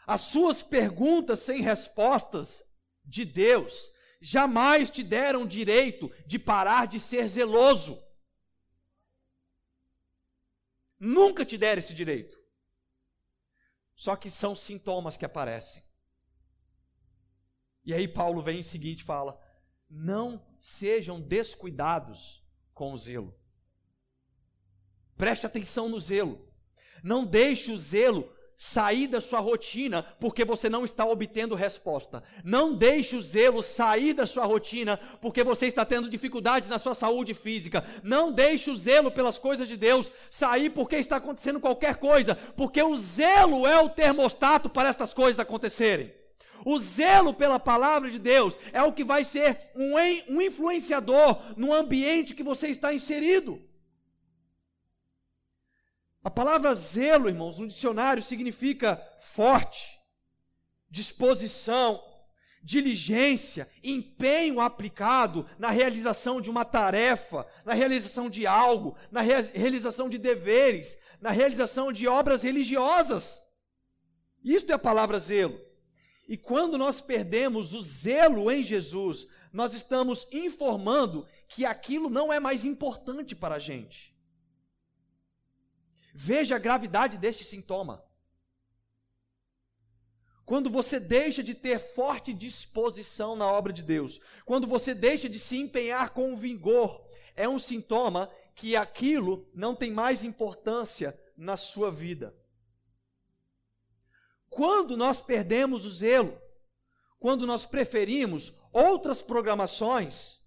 As 0.07 0.21
suas 0.21 0.63
perguntas 0.63 1.39
sem 1.39 1.61
respostas 1.61 2.63
de 3.03 3.25
Deus 3.25 3.91
jamais 4.21 4.89
te 4.89 5.03
deram 5.03 5.45
direito 5.45 6.09
de 6.25 6.39
parar 6.39 6.87
de 6.87 7.01
ser 7.01 7.27
zeloso. 7.27 8.01
Nunca 10.99 11.45
te 11.45 11.57
deram 11.57 11.79
esse 11.79 11.93
direito. 11.93 12.37
Só 13.95 14.15
que 14.15 14.29
são 14.29 14.55
sintomas 14.55 15.15
que 15.15 15.25
aparecem. 15.25 15.83
E 17.85 17.93
aí 17.93 18.07
Paulo 18.07 18.41
vem 18.41 18.59
em 18.59 18.63
seguinte 18.63 19.03
fala: 19.03 19.39
não 19.89 20.45
sejam 20.59 21.19
descuidados 21.19 22.43
com 22.73 22.91
o 22.93 22.97
zelo. 22.97 23.37
Preste 25.17 25.45
atenção 25.45 25.89
no 25.89 25.99
zelo. 25.99 26.47
Não 27.03 27.25
deixe 27.25 27.71
o 27.71 27.77
zelo 27.77 28.33
sair 28.61 29.07
da 29.07 29.21
sua 29.21 29.39
rotina 29.39 30.03
porque 30.19 30.43
você 30.43 30.67
não 30.67 30.83
está 30.83 31.05
obtendo 31.05 31.55
resposta. 31.55 32.21
Não 32.43 32.75
deixe 32.75 33.15
o 33.15 33.21
zelo 33.21 33.61
sair 33.61 34.11
da 34.11 34.27
sua 34.27 34.43
rotina 34.43 34.99
porque 35.21 35.45
você 35.45 35.65
está 35.65 35.85
tendo 35.85 36.09
dificuldades 36.09 36.67
na 36.67 36.77
sua 36.77 36.93
saúde 36.93 37.33
física. 37.33 37.85
Não 38.03 38.33
deixe 38.33 38.69
o 38.69 38.75
zelo 38.75 39.09
pelas 39.11 39.37
coisas 39.37 39.65
de 39.65 39.77
Deus 39.77 40.11
sair 40.29 40.71
porque 40.71 40.97
está 40.97 41.15
acontecendo 41.15 41.61
qualquer 41.61 41.95
coisa, 41.95 42.35
porque 42.57 42.83
o 42.83 42.97
zelo 42.97 43.65
é 43.65 43.79
o 43.79 43.87
termostato 43.87 44.69
para 44.69 44.89
estas 44.89 45.13
coisas 45.13 45.39
acontecerem. 45.39 46.13
O 46.65 46.77
zelo 46.81 47.33
pela 47.33 47.61
palavra 47.61 48.11
de 48.11 48.19
Deus 48.19 48.57
é 48.73 48.83
o 48.83 48.91
que 48.91 49.05
vai 49.05 49.23
ser 49.23 49.71
um, 49.73 49.93
um 50.35 50.41
influenciador 50.41 51.41
no 51.55 51.73
ambiente 51.73 52.35
que 52.35 52.43
você 52.43 52.67
está 52.67 52.93
inserido. 52.93 53.68
A 56.29 56.31
palavra 56.31 56.75
zelo, 56.75 57.27
irmãos, 57.27 57.57
no 57.57 57.67
dicionário 57.67 58.21
significa 58.21 59.01
forte, 59.17 59.99
disposição, 60.87 61.99
diligência, 62.61 63.67
empenho 63.83 64.61
aplicado 64.61 65.49
na 65.57 65.71
realização 65.71 66.39
de 66.39 66.47
uma 66.47 66.63
tarefa, 66.63 67.47
na 67.65 67.73
realização 67.73 68.29
de 68.29 68.45
algo, 68.45 68.95
na 69.09 69.21
realização 69.21 70.07
de 70.07 70.19
deveres, 70.19 70.99
na 71.19 71.31
realização 71.31 71.91
de 71.91 72.07
obras 72.07 72.43
religiosas. 72.43 73.51
Isto 74.43 74.71
é 74.71 74.75
a 74.75 74.79
palavra 74.79 75.17
zelo. 75.17 75.59
E 76.27 76.37
quando 76.37 76.77
nós 76.77 77.01
perdemos 77.01 77.73
o 77.73 77.81
zelo 77.81 78.51
em 78.51 78.61
Jesus, 78.61 79.25
nós 79.51 79.73
estamos 79.73 80.27
informando 80.31 81.25
que 81.47 81.65
aquilo 81.65 82.07
não 82.07 82.31
é 82.31 82.39
mais 82.39 82.65
importante 82.65 83.35
para 83.35 83.55
a 83.55 83.59
gente. 83.59 84.18
Veja 86.13 86.55
a 86.55 86.59
gravidade 86.59 87.17
deste 87.17 87.43
sintoma. 87.43 88.03
Quando 90.45 90.69
você 90.69 90.99
deixa 90.99 91.43
de 91.43 91.53
ter 91.53 91.77
forte 91.77 92.33
disposição 92.33 93.35
na 93.35 93.45
obra 93.45 93.71
de 93.71 93.83
Deus, 93.83 94.19
quando 94.45 94.65
você 94.65 94.95
deixa 94.95 95.29
de 95.29 95.37
se 95.37 95.57
empenhar 95.57 96.09
com 96.09 96.35
vigor, 96.35 97.07
é 97.35 97.47
um 97.47 97.59
sintoma 97.59 98.31
que 98.55 98.75
aquilo 98.75 99.47
não 99.53 99.75
tem 99.75 99.91
mais 99.91 100.23
importância 100.23 101.17
na 101.37 101.55
sua 101.55 101.91
vida. 101.91 102.35
Quando 104.49 104.97
nós 104.97 105.21
perdemos 105.21 105.85
o 105.85 105.89
zelo, 105.91 106.41
quando 107.19 107.45
nós 107.45 107.65
preferimos 107.65 108.53
outras 108.73 109.21
programações 109.21 110.41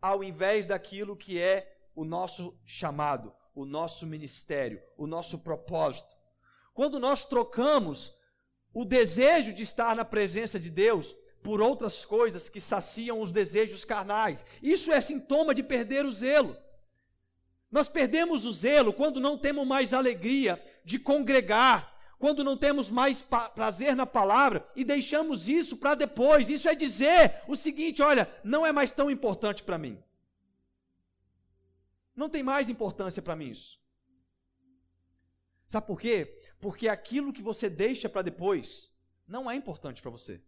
ao 0.00 0.24
invés 0.24 0.66
daquilo 0.66 1.16
que 1.16 1.38
é 1.38 1.80
o 1.94 2.04
nosso 2.04 2.58
chamado, 2.64 3.32
o 3.54 3.64
nosso 3.64 4.06
ministério, 4.06 4.82
o 4.96 5.06
nosso 5.06 5.38
propósito. 5.40 6.14
Quando 6.74 6.98
nós 6.98 7.26
trocamos 7.26 8.14
o 8.72 8.84
desejo 8.84 9.52
de 9.52 9.62
estar 9.62 9.94
na 9.94 10.04
presença 10.04 10.58
de 10.58 10.70
Deus 10.70 11.14
por 11.42 11.60
outras 11.60 12.04
coisas 12.04 12.48
que 12.48 12.60
saciam 12.60 13.20
os 13.20 13.32
desejos 13.32 13.84
carnais, 13.84 14.46
isso 14.62 14.92
é 14.92 15.00
sintoma 15.00 15.54
de 15.54 15.62
perder 15.62 16.06
o 16.06 16.12
zelo. 16.12 16.56
Nós 17.70 17.88
perdemos 17.88 18.46
o 18.46 18.52
zelo 18.52 18.92
quando 18.92 19.20
não 19.20 19.36
temos 19.36 19.66
mais 19.66 19.92
alegria 19.92 20.62
de 20.84 20.98
congregar, 20.98 21.90
quando 22.18 22.44
não 22.44 22.56
temos 22.56 22.90
mais 22.90 23.22
prazer 23.54 23.96
na 23.96 24.06
palavra 24.06 24.66
e 24.76 24.84
deixamos 24.84 25.48
isso 25.48 25.76
para 25.76 25.94
depois. 25.94 26.48
Isso 26.48 26.68
é 26.68 26.74
dizer 26.74 27.42
o 27.48 27.56
seguinte: 27.56 28.02
olha, 28.02 28.32
não 28.44 28.64
é 28.64 28.72
mais 28.72 28.90
tão 28.90 29.10
importante 29.10 29.62
para 29.62 29.78
mim. 29.78 30.02
Não 32.14 32.28
tem 32.28 32.42
mais 32.42 32.68
importância 32.68 33.22
para 33.22 33.36
mim 33.36 33.50
isso. 33.50 33.80
Sabe 35.66 35.86
por 35.86 36.00
quê? 36.00 36.40
Porque 36.60 36.88
aquilo 36.88 37.32
que 37.32 37.42
você 37.42 37.70
deixa 37.70 38.08
para 38.08 38.22
depois 38.22 38.92
não 39.26 39.50
é 39.50 39.54
importante 39.54 40.02
para 40.02 40.10
você. 40.10 40.42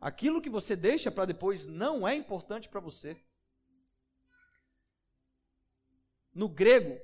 Aquilo 0.00 0.42
que 0.42 0.50
você 0.50 0.74
deixa 0.74 1.10
para 1.10 1.24
depois 1.24 1.64
não 1.64 2.06
é 2.06 2.14
importante 2.14 2.68
para 2.68 2.80
você. 2.80 3.16
No 6.34 6.48
grego, 6.48 7.00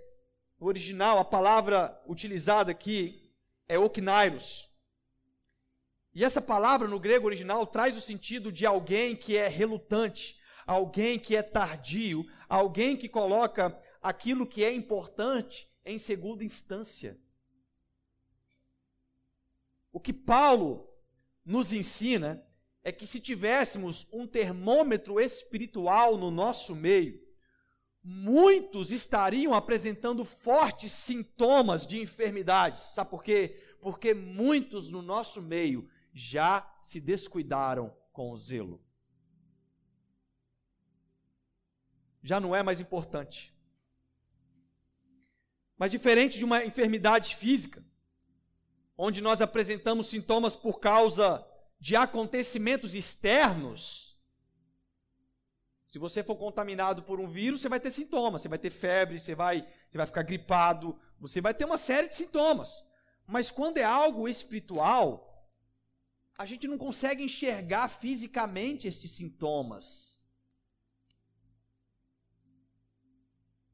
no 0.59 0.67
original, 0.67 1.19
a 1.19 1.25
palavra 1.25 2.03
utilizada 2.07 2.73
aqui 2.73 3.33
é 3.69 3.79
oknairos. 3.79 4.69
E 6.15 6.25
essa 6.25 6.43
palavra 6.43 6.89
no 6.89 6.99
grego 6.99 7.27
original 7.27 7.67
traz 7.67 7.97
o 7.97 8.01
sentido 8.01 8.51
de 8.51 8.67
alguém 8.67 9.15
que 9.15 9.37
é 9.37 9.47
relutante, 9.47 10.38
alguém 10.69 11.19
que 11.19 11.35
é 11.35 11.43
tardio, 11.43 12.27
alguém 12.47 12.95
que 12.95 13.09
coloca 13.09 13.77
aquilo 14.03 14.47
que 14.47 14.63
é 14.63 14.71
importante 14.71 15.67
em 15.83 15.97
segunda 15.97 16.45
instância. 16.45 17.19
O 19.91 19.99
que 19.99 20.13
Paulo 20.13 20.87
nos 21.43 21.73
ensina 21.73 22.47
é 22.85 22.93
que 22.93 23.07
se 23.07 23.19
tivéssemos 23.19 24.07
um 24.13 24.27
termômetro 24.27 25.19
espiritual 25.19 26.19
no 26.19 26.31
nosso 26.31 26.77
meio, 26.77 27.19
muitos 28.05 28.93
estariam 28.93 29.55
apresentando 29.55 30.23
fortes 30.23 30.93
sintomas 30.93 31.87
de 31.87 31.99
enfermidades. 31.99 32.83
Sabe 32.95 33.09
por 33.09 33.25
quê? 33.25 33.59
Porque 33.81 34.13
muitos 34.13 34.91
no 34.91 35.01
nosso 35.01 35.41
meio 35.41 35.89
já 36.13 36.71
se 36.83 37.01
descuidaram 37.01 37.97
com 38.13 38.31
o 38.31 38.37
zelo. 38.37 38.87
Já 42.23 42.41
não 42.41 42.55
é 42.55 42.63
mais 42.63 42.81
importante. 42.81 43.55
Mas 45.77 45.91
diferente 45.91 46.39
de 46.39 46.45
uma 46.45 46.65
enfermidade 46.65 47.37
física, 47.37 47.85
onde 48.97 49.21
nós 49.21 49.41
apresentamos 49.41 50.09
sintomas 50.09 50.57
por 50.57 50.81
causa 50.81 51.47
de 51.79 51.95
acontecimentos 51.95 52.95
externos, 52.95 54.09
se 55.89 55.99
você 55.99 56.23
for 56.23 56.37
contaminado 56.37 57.03
por 57.03 57.19
um 57.19 57.27
vírus, 57.27 57.61
você 57.61 57.69
vai 57.69 57.81
ter 57.81 57.91
sintomas, 57.91 58.43
você 58.43 58.49
vai 58.49 58.59
ter 58.59 58.71
febre, 58.71 59.19
você 59.19 59.35
vai, 59.35 59.67
você 59.89 59.97
vai 59.97 60.07
ficar 60.07 60.23
gripado, 60.23 60.99
você 61.19 61.41
vai 61.41 61.55
ter 61.55 61.65
uma 61.65 61.79
série 61.79 62.09
de 62.09 62.15
sintomas. 62.15 62.85
Mas 63.27 63.51
quando 63.51 63.79
é 63.79 63.85
algo 63.85 64.29
espiritual, 64.29 65.49
a 66.39 66.45
gente 66.45 66.69
não 66.69 66.77
consegue 66.77 67.23
enxergar 67.23 67.89
fisicamente 67.89 68.87
estes 68.87 69.13
sintomas. 69.13 70.18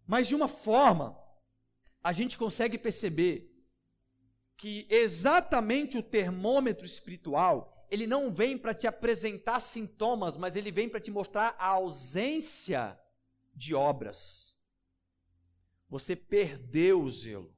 Mas 0.07 0.27
de 0.27 0.35
uma 0.35 0.49
forma, 0.49 1.19
a 2.03 2.13
gente 2.13 2.37
consegue 2.37 2.77
perceber 2.77 3.51
que 4.57 4.87
exatamente 4.91 5.99
o 5.99 6.03
termômetro 6.03 6.85
espiritual, 6.85 7.87
ele 7.91 8.07
não 8.07 8.31
vem 8.31 8.57
para 8.57 8.75
te 8.75 8.87
apresentar 8.87 9.61
sintomas, 9.61 10.37
mas 10.37 10.57
ele 10.57 10.71
vem 10.71 10.89
para 10.89 11.01
te 11.01 11.11
mostrar 11.11 11.57
a 11.59 11.67
ausência 11.67 12.99
de 13.55 13.75
obras. 13.75 14.59
Você 15.89 16.15
perdeu 16.15 17.03
o 17.03 17.11
zelo. 17.11 17.55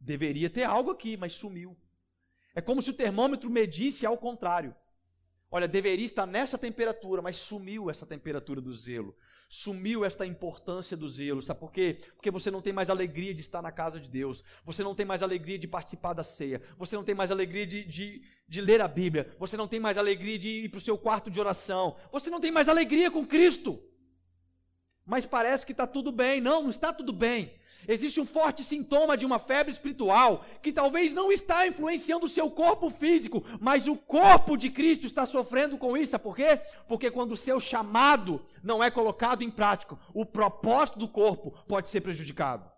Deveria 0.00 0.48
ter 0.48 0.64
algo 0.64 0.90
aqui, 0.90 1.16
mas 1.16 1.32
sumiu. 1.32 1.76
É 2.54 2.60
como 2.60 2.80
se 2.80 2.90
o 2.90 2.94
termômetro 2.94 3.50
medisse 3.50 4.06
ao 4.06 4.16
contrário. 4.16 4.74
Olha, 5.50 5.66
deveria 5.66 6.04
estar 6.04 6.26
nessa 6.26 6.58
temperatura, 6.58 7.22
mas 7.22 7.36
sumiu 7.36 7.90
essa 7.90 8.06
temperatura 8.06 8.60
do 8.60 8.72
zelo 8.72 9.16
sumiu 9.48 10.04
esta 10.04 10.26
importância 10.26 10.96
do 10.96 11.08
zelo. 11.08 11.40
Sabe 11.40 11.58
por 11.58 11.72
quê? 11.72 11.98
Porque 12.14 12.30
você 12.30 12.50
não 12.50 12.60
tem 12.60 12.72
mais 12.72 12.90
alegria 12.90 13.32
de 13.32 13.40
estar 13.40 13.62
na 13.62 13.72
casa 13.72 13.98
de 13.98 14.08
Deus, 14.10 14.44
você 14.64 14.84
não 14.84 14.94
tem 14.94 15.06
mais 15.06 15.22
alegria 15.22 15.58
de 15.58 15.66
participar 15.66 16.12
da 16.12 16.22
ceia, 16.22 16.60
você 16.76 16.94
não 16.94 17.02
tem 17.02 17.14
mais 17.14 17.30
alegria 17.30 17.66
de, 17.66 17.84
de, 17.84 18.22
de 18.46 18.60
ler 18.60 18.80
a 18.80 18.88
Bíblia, 18.88 19.34
você 19.38 19.56
não 19.56 19.66
tem 19.66 19.80
mais 19.80 19.96
alegria 19.96 20.38
de 20.38 20.48
ir 20.48 20.68
para 20.68 20.78
o 20.78 20.82
seu 20.82 20.98
quarto 20.98 21.30
de 21.30 21.40
oração, 21.40 21.96
você 22.12 22.28
não 22.28 22.40
tem 22.40 22.50
mais 22.50 22.68
alegria 22.68 23.10
com 23.10 23.26
Cristo. 23.26 23.82
mas 25.06 25.24
parece 25.24 25.64
que 25.64 25.72
está 25.72 25.86
tudo 25.86 26.12
bem. 26.12 26.38
Não, 26.38 26.62
não 26.62 26.70
está 26.70 26.92
tudo 26.92 27.14
bem. 27.14 27.57
Existe 27.86 28.20
um 28.20 28.26
forte 28.26 28.64
sintoma 28.64 29.16
de 29.16 29.24
uma 29.24 29.38
febre 29.38 29.70
espiritual 29.70 30.44
que 30.60 30.72
talvez 30.72 31.12
não 31.14 31.30
está 31.30 31.66
influenciando 31.66 32.26
o 32.26 32.28
seu 32.28 32.50
corpo 32.50 32.90
físico, 32.90 33.44
mas 33.60 33.86
o 33.86 33.96
corpo 33.96 34.56
de 34.56 34.70
Cristo 34.70 35.06
está 35.06 35.24
sofrendo 35.24 35.78
com 35.78 35.96
isso. 35.96 36.12
Sabe 36.12 36.24
por 36.24 36.36
quê? 36.36 36.60
Porque 36.88 37.10
quando 37.10 37.32
o 37.32 37.36
seu 37.36 37.60
chamado 37.60 38.44
não 38.62 38.82
é 38.82 38.90
colocado 38.90 39.42
em 39.42 39.50
prática, 39.50 39.98
o 40.12 40.26
propósito 40.26 40.98
do 40.98 41.08
corpo 41.08 41.52
pode 41.66 41.88
ser 41.88 42.00
prejudicado. 42.00 42.70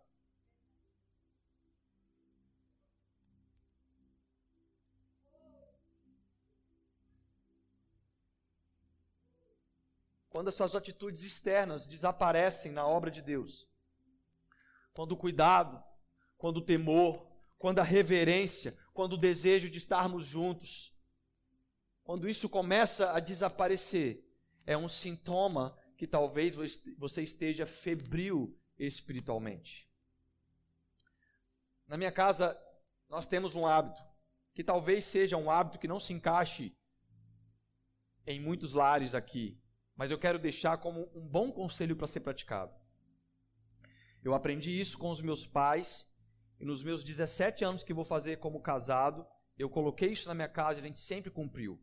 Quando 10.31 10.47
as 10.47 10.55
suas 10.55 10.77
atitudes 10.77 11.25
externas 11.25 11.87
desaparecem 11.87 12.71
na 12.71 12.87
obra 12.87 13.11
de 13.11 13.21
Deus, 13.21 13.69
quando 15.01 15.13
o 15.13 15.17
cuidado, 15.17 15.83
quando 16.37 16.59
o 16.59 16.61
temor, 16.61 17.27
quando 17.57 17.79
a 17.79 17.83
reverência, 17.83 18.77
quando 18.93 19.15
o 19.15 19.17
desejo 19.17 19.71
de 19.71 19.79
estarmos 19.79 20.27
juntos, 20.27 20.95
quando 22.03 22.29
isso 22.29 22.51
começa 22.51 23.11
a 23.11 23.19
desaparecer, 23.19 24.23
é 24.67 24.77
um 24.77 24.91
sintoma 24.91 25.75
que 25.97 26.07
talvez 26.07 26.55
você 26.99 27.23
esteja 27.23 27.65
febril 27.65 28.55
espiritualmente. 28.79 29.91
Na 31.87 31.97
minha 31.97 32.13
casa, 32.13 32.55
nós 33.09 33.27
temos 33.27 33.55
um 33.55 33.67
hábito, 33.67 34.03
que 34.53 34.63
talvez 34.63 35.07
seja 35.07 35.35
um 35.35 35.51
hábito 35.51 35.79
que 35.79 35.89
não 35.89 35.99
se 35.99 36.13
encaixe 36.13 36.77
em 38.27 38.39
muitos 38.39 38.75
lares 38.75 39.15
aqui, 39.15 39.59
mas 39.97 40.11
eu 40.11 40.19
quero 40.19 40.39
deixar 40.39 40.77
como 40.77 41.11
um 41.15 41.27
bom 41.27 41.51
conselho 41.51 41.97
para 41.97 42.07
ser 42.07 42.21
praticado. 42.21 42.80
Eu 44.23 44.35
aprendi 44.35 44.79
isso 44.79 44.99
com 44.99 45.11
os 45.11 45.21
meus 45.21 45.47
pais 45.47 46.09
e 46.59 46.65
nos 46.65 46.83
meus 46.83 47.03
17 47.03 47.65
anos 47.65 47.83
que 47.83 47.95
vou 47.95 48.05
fazer 48.05 48.39
como 48.39 48.61
casado, 48.61 49.27
eu 49.59 49.69
coloquei 49.69 50.13
isso 50.13 50.29
na 50.29 50.35
minha 50.35 50.49
casa 50.49 50.79
e 50.79 50.83
a 50.83 50.87
gente 50.87 50.99
sempre 50.99 51.31
cumpriu. 51.31 51.81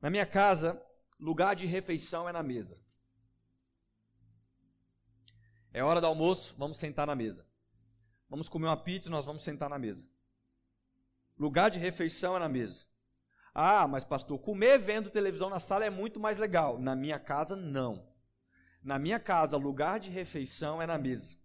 Na 0.00 0.10
minha 0.10 0.26
casa, 0.26 0.80
lugar 1.18 1.56
de 1.56 1.66
refeição 1.66 2.28
é 2.28 2.32
na 2.32 2.42
mesa. 2.42 2.80
É 5.72 5.82
hora 5.82 6.00
do 6.00 6.06
almoço, 6.06 6.54
vamos 6.56 6.76
sentar 6.78 7.06
na 7.06 7.16
mesa. 7.16 7.44
Vamos 8.28 8.48
comer 8.48 8.66
uma 8.66 8.76
pizza, 8.76 9.10
nós 9.10 9.24
vamos 9.24 9.42
sentar 9.42 9.68
na 9.68 9.78
mesa. 9.78 10.06
Lugar 11.36 11.68
de 11.68 11.80
refeição 11.80 12.36
é 12.36 12.38
na 12.38 12.48
mesa. 12.48 12.86
Ah, 13.52 13.86
mas 13.88 14.04
pastor, 14.04 14.38
comer 14.38 14.78
vendo 14.78 15.10
televisão 15.10 15.50
na 15.50 15.58
sala 15.58 15.84
é 15.84 15.90
muito 15.90 16.20
mais 16.20 16.38
legal. 16.38 16.78
Na 16.78 16.94
minha 16.94 17.18
casa, 17.18 17.56
não. 17.56 18.13
Na 18.84 18.98
minha 18.98 19.18
casa, 19.18 19.56
lugar 19.56 19.98
de 19.98 20.10
refeição 20.10 20.82
é 20.82 20.86
na 20.86 20.98
mesa. 20.98 21.36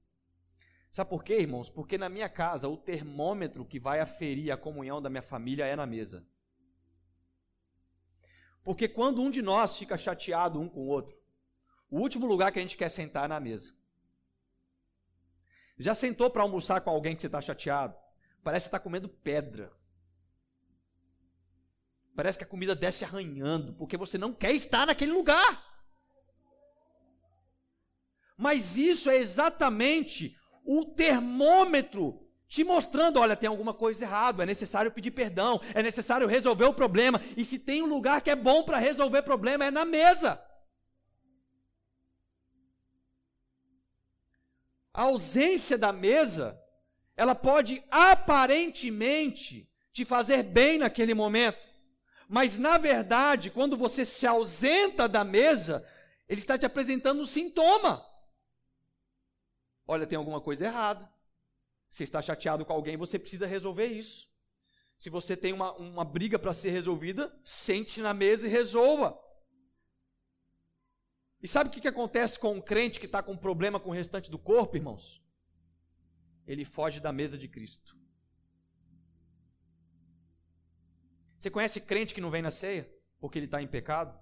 Sabe 0.91 1.09
por 1.09 1.23
quê, 1.23 1.39
irmãos? 1.39 1.69
Porque 1.69 1.97
na 1.97 2.09
minha 2.09 2.27
casa, 2.27 2.67
o 2.67 2.75
termômetro 2.75 3.65
que 3.65 3.79
vai 3.79 4.01
aferir 4.01 4.51
a 4.51 4.57
comunhão 4.57 5.01
da 5.01 5.09
minha 5.09 5.21
família 5.21 5.65
é 5.65 5.73
na 5.73 5.85
mesa. 5.85 6.27
Porque 8.61 8.89
quando 8.89 9.21
um 9.21 9.31
de 9.31 9.41
nós 9.41 9.77
fica 9.77 9.97
chateado 9.97 10.59
um 10.59 10.67
com 10.67 10.81
o 10.81 10.87
outro, 10.87 11.17
o 11.89 12.01
último 12.01 12.25
lugar 12.25 12.51
que 12.51 12.59
a 12.59 12.61
gente 12.61 12.75
quer 12.75 12.89
sentar 12.89 13.23
é 13.23 13.27
na 13.29 13.39
mesa. 13.39 13.73
Já 15.77 15.95
sentou 15.95 16.29
para 16.29 16.43
almoçar 16.43 16.81
com 16.81 16.89
alguém 16.89 17.15
que 17.15 17.21
você 17.21 17.27
está 17.27 17.39
chateado? 17.39 17.95
Parece 18.43 18.65
que 18.65 18.67
está 18.67 18.79
comendo 18.79 19.07
pedra. 19.07 19.71
Parece 22.13 22.37
que 22.37 22.43
a 22.43 22.47
comida 22.47 22.75
desce 22.75 23.05
arranhando, 23.05 23.73
porque 23.75 23.95
você 23.95 24.17
não 24.17 24.33
quer 24.33 24.51
estar 24.51 24.87
naquele 24.87 25.13
lugar. 25.13 25.68
Mas 28.39 28.77
isso 28.77 29.09
é 29.09 29.17
exatamente 29.17 30.33
o 30.63 30.85
termômetro 30.85 32.25
te 32.47 32.63
mostrando, 32.63 33.19
olha, 33.19 33.35
tem 33.35 33.49
alguma 33.49 33.73
coisa 33.73 34.05
errada, 34.05 34.43
é 34.43 34.45
necessário 34.45 34.93
pedir 34.93 35.11
perdão, 35.11 35.59
é 35.73 35.83
necessário 35.83 36.25
resolver 36.25 36.63
o 36.63 36.73
problema. 36.73 37.21
E 37.35 37.43
se 37.43 37.59
tem 37.59 37.83
um 37.83 37.85
lugar 37.85 38.21
que 38.21 38.29
é 38.29 38.37
bom 38.37 38.63
para 38.63 38.77
resolver 38.77 39.23
problema 39.23 39.65
é 39.65 39.71
na 39.71 39.83
mesa. 39.83 40.41
A 44.93 45.01
ausência 45.01 45.77
da 45.77 45.91
mesa, 45.91 46.57
ela 47.17 47.35
pode 47.35 47.83
aparentemente 47.91 49.69
te 49.91 50.05
fazer 50.05 50.43
bem 50.43 50.77
naquele 50.77 51.13
momento. 51.13 51.59
Mas 52.29 52.57
na 52.57 52.77
verdade, 52.77 53.49
quando 53.49 53.75
você 53.75 54.05
se 54.05 54.25
ausenta 54.25 55.09
da 55.09 55.25
mesa, 55.25 55.85
ele 56.29 56.39
está 56.39 56.57
te 56.57 56.65
apresentando 56.65 57.19
um 57.19 57.25
sintoma 57.25 58.07
olha, 59.89 60.05
tem 60.05 60.17
alguma 60.17 60.39
coisa 60.39 60.65
errada. 60.65 61.11
Você 61.89 62.03
está 62.03 62.21
chateado 62.21 62.63
com 62.63 62.71
alguém, 62.71 62.95
você 62.95 63.17
precisa 63.17 63.47
resolver 63.47 63.87
isso. 63.87 64.29
Se 64.95 65.09
você 65.09 65.35
tem 65.35 65.51
uma, 65.51 65.73
uma 65.77 66.05
briga 66.05 66.37
para 66.37 66.53
ser 66.53 66.69
resolvida, 66.69 67.35
sente-se 67.43 67.99
na 67.99 68.13
mesa 68.13 68.45
e 68.45 68.51
resolva. 68.51 69.19
E 71.41 71.47
sabe 71.47 71.69
o 71.69 71.73
que, 71.73 71.81
que 71.81 71.87
acontece 71.87 72.37
com 72.37 72.53
um 72.53 72.61
crente 72.61 72.99
que 72.99 73.07
está 73.07 73.23
com 73.23 73.35
problema 73.35 73.79
com 73.79 73.89
o 73.89 73.93
restante 73.93 74.29
do 74.29 74.37
corpo, 74.37 74.77
irmãos? 74.77 75.23
Ele 76.45 76.63
foge 76.63 76.99
da 76.99 77.11
mesa 77.11 77.35
de 77.35 77.47
Cristo. 77.47 77.97
Você 81.35 81.49
conhece 81.49 81.81
crente 81.81 82.13
que 82.13 82.21
não 82.21 82.29
vem 82.29 82.43
na 82.43 82.51
ceia 82.51 82.87
porque 83.19 83.39
ele 83.39 83.45
está 83.45 83.59
em 83.59 83.67
pecado? 83.67 84.19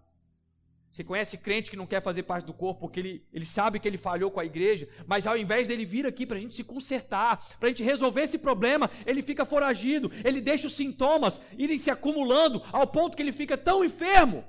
Você 0.91 1.04
conhece 1.04 1.38
crente 1.38 1.69
que 1.69 1.78
não 1.78 1.86
quer 1.86 2.02
fazer 2.02 2.23
parte 2.23 2.45
do 2.45 2.54
corpo 2.54 2.82
porque 2.82 3.00
ele, 3.00 3.28
ele 3.32 3.45
sabe 3.45 3.80
que 3.80 3.88
ele 3.88 3.97
falhou 3.97 4.32
com 4.32 4.39
a 4.39 4.45
igreja, 4.45 4.89
mas 5.06 5.28
ao 5.28 5.38
invés 5.38 5.67
dele 5.67 5.86
vir 5.86 6.06
aqui 6.06 6.26
para 6.26 6.38
a 6.38 6.39
gente 6.39 6.56
se 6.56 6.63
consertar, 6.63 7.47
para 7.60 7.67
a 7.67 7.69
gente 7.69 7.84
resolver 7.84 8.21
esse 8.21 8.39
problema, 8.39 8.89
ele 9.06 9.21
fica 9.21 9.45
foragido, 9.45 10.12
ele 10.23 10.41
deixa 10.41 10.67
os 10.67 10.73
sintomas 10.73 11.39
irem 11.58 11.78
se 11.78 11.91
acumulando 11.91 12.63
ao 12.71 12.88
ponto 12.88 13.15
que 13.15 13.21
ele 13.21 13.32
fica 13.32 13.58
tão 13.58 13.86
enfermo 13.86 14.43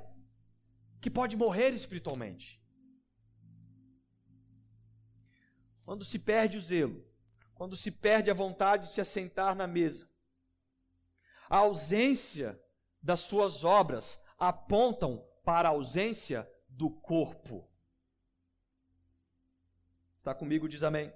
que 1.00 1.10
pode 1.10 1.36
morrer 1.36 1.74
espiritualmente. 1.74 2.58
Quando 5.84 6.04
se 6.04 6.18
perde 6.18 6.56
o 6.56 6.60
zelo, 6.60 7.04
quando 7.54 7.76
se 7.76 7.90
perde 7.90 8.30
a 8.30 8.34
vontade 8.34 8.88
de 8.88 8.94
se 8.94 9.00
assentar 9.00 9.54
na 9.54 9.66
mesa, 9.66 10.08
a 11.48 11.58
ausência 11.58 12.58
das 13.02 13.20
suas 13.20 13.64
obras 13.64 14.22
apontam 14.38 15.27
para 15.48 15.70
a 15.70 15.72
ausência 15.72 16.46
do 16.68 16.90
corpo. 16.90 17.66
Está 20.18 20.34
comigo? 20.34 20.68
Diz 20.68 20.82
amém. 20.82 21.10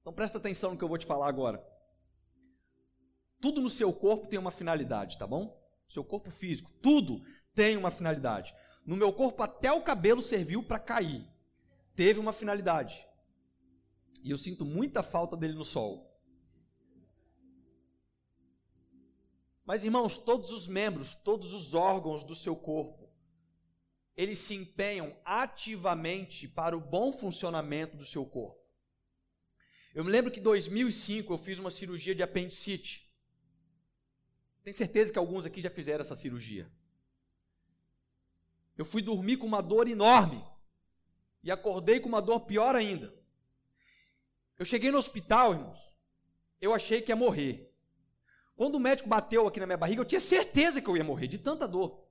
Então 0.00 0.12
presta 0.12 0.38
atenção 0.38 0.70
no 0.70 0.78
que 0.78 0.84
eu 0.84 0.88
vou 0.88 0.96
te 0.96 1.04
falar 1.04 1.26
agora. 1.26 1.66
Tudo 3.40 3.60
no 3.60 3.68
seu 3.68 3.92
corpo 3.92 4.28
tem 4.28 4.38
uma 4.38 4.52
finalidade, 4.52 5.18
tá 5.18 5.26
bom? 5.26 5.60
Seu 5.88 6.04
corpo 6.04 6.30
físico, 6.30 6.70
tudo 6.80 7.26
tem 7.56 7.76
uma 7.76 7.90
finalidade. 7.90 8.54
No 8.86 8.96
meu 8.96 9.12
corpo 9.12 9.42
até 9.42 9.72
o 9.72 9.82
cabelo 9.82 10.22
serviu 10.22 10.62
para 10.62 10.78
cair. 10.78 11.28
Teve 11.96 12.20
uma 12.20 12.32
finalidade. 12.32 13.04
E 14.22 14.30
eu 14.30 14.38
sinto 14.38 14.64
muita 14.64 15.02
falta 15.02 15.36
dele 15.36 15.54
no 15.54 15.64
sol. 15.64 16.13
Mas, 19.64 19.82
irmãos, 19.82 20.18
todos 20.18 20.50
os 20.50 20.68
membros, 20.68 21.14
todos 21.14 21.54
os 21.54 21.74
órgãos 21.74 22.22
do 22.22 22.34
seu 22.34 22.54
corpo, 22.54 23.10
eles 24.16 24.38
se 24.38 24.54
empenham 24.54 25.16
ativamente 25.24 26.46
para 26.46 26.76
o 26.76 26.80
bom 26.80 27.10
funcionamento 27.10 27.96
do 27.96 28.04
seu 28.04 28.24
corpo. 28.26 28.62
Eu 29.94 30.04
me 30.04 30.10
lembro 30.10 30.30
que 30.30 30.40
em 30.40 30.42
2005 30.42 31.32
eu 31.32 31.38
fiz 31.38 31.58
uma 31.58 31.70
cirurgia 31.70 32.14
de 32.14 32.22
apendicite. 32.22 33.10
Tenho 34.62 34.74
certeza 34.74 35.12
que 35.12 35.18
alguns 35.18 35.46
aqui 35.46 35.60
já 35.60 35.70
fizeram 35.70 36.00
essa 36.00 36.16
cirurgia. 36.16 36.70
Eu 38.76 38.84
fui 38.84 39.00
dormir 39.02 39.36
com 39.36 39.46
uma 39.46 39.62
dor 39.62 39.88
enorme 39.88 40.44
e 41.42 41.50
acordei 41.50 42.00
com 42.00 42.08
uma 42.08 42.20
dor 42.20 42.40
pior 42.40 42.74
ainda. 42.74 43.14
Eu 44.58 44.64
cheguei 44.64 44.90
no 44.90 44.98
hospital, 44.98 45.52
irmãos. 45.52 45.78
Eu 46.60 46.72
achei 46.72 47.00
que 47.00 47.10
ia 47.12 47.16
morrer. 47.16 47.73
Quando 48.56 48.76
o 48.76 48.80
médico 48.80 49.08
bateu 49.08 49.46
aqui 49.46 49.58
na 49.58 49.66
minha 49.66 49.76
barriga, 49.76 50.00
eu 50.00 50.04
tinha 50.04 50.20
certeza 50.20 50.80
que 50.80 50.88
eu 50.88 50.96
ia 50.96 51.04
morrer 51.04 51.26
de 51.26 51.38
tanta 51.38 51.66
dor. 51.66 52.06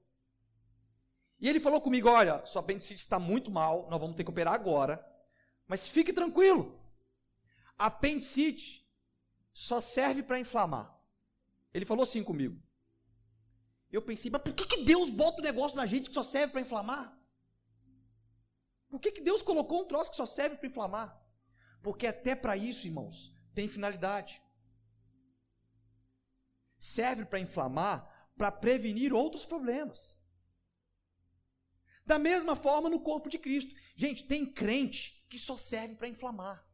E 1.39 1.47
ele 1.47 1.59
falou 1.59 1.79
comigo: 1.79 2.09
Olha, 2.09 2.45
sua 2.45 2.61
apendicite 2.61 3.01
está 3.01 3.17
muito 3.17 3.49
mal, 3.49 3.87
nós 3.89 3.99
vamos 3.99 4.15
ter 4.15 4.23
que 4.23 4.29
operar 4.29 4.53
agora, 4.53 5.05
mas 5.67 5.87
fique 5.87 6.11
tranquilo. 6.11 6.79
A 7.77 7.87
apendicite 7.87 8.85
só 9.53 9.79
serve 9.79 10.21
para 10.23 10.39
inflamar. 10.39 10.93
Ele 11.73 11.85
falou 11.85 12.03
assim 12.03 12.23
comigo. 12.23 12.61
Eu 13.91 14.01
pensei, 14.01 14.29
mas 14.29 14.41
por 14.41 14.53
que, 14.53 14.65
que 14.65 14.83
Deus 14.83 15.09
bota 15.09 15.39
um 15.39 15.43
negócio 15.43 15.77
na 15.77 15.85
gente 15.85 16.09
que 16.09 16.15
só 16.15 16.23
serve 16.23 16.51
para 16.51 16.61
inflamar? 16.61 17.17
Por 18.89 18.99
que, 18.99 19.11
que 19.11 19.21
Deus 19.21 19.41
colocou 19.41 19.81
um 19.81 19.87
troço 19.87 20.11
que 20.11 20.17
só 20.17 20.25
serve 20.25 20.55
para 20.57 20.67
inflamar? 20.67 21.19
Porque 21.81 22.07
até 22.07 22.35
para 22.35 22.57
isso, 22.57 22.87
irmãos, 22.87 23.33
tem 23.53 23.67
finalidade 23.67 24.41
serve 26.83 27.23
para 27.23 27.39
inflamar 27.39 28.13
para 28.37 28.51
prevenir 28.51 29.13
outros 29.13 29.45
problemas. 29.45 30.17
Da 32.05 32.19
mesma 32.19 32.55
forma 32.55 32.89
no 32.89 32.99
corpo 32.99 33.29
de 33.29 33.37
Cristo. 33.37 33.73
Gente, 33.95 34.23
tem 34.23 34.45
crente 34.45 35.25
que 35.29 35.39
só 35.39 35.55
serve 35.55 35.95
para 35.95 36.07
inflamar. 36.07 36.65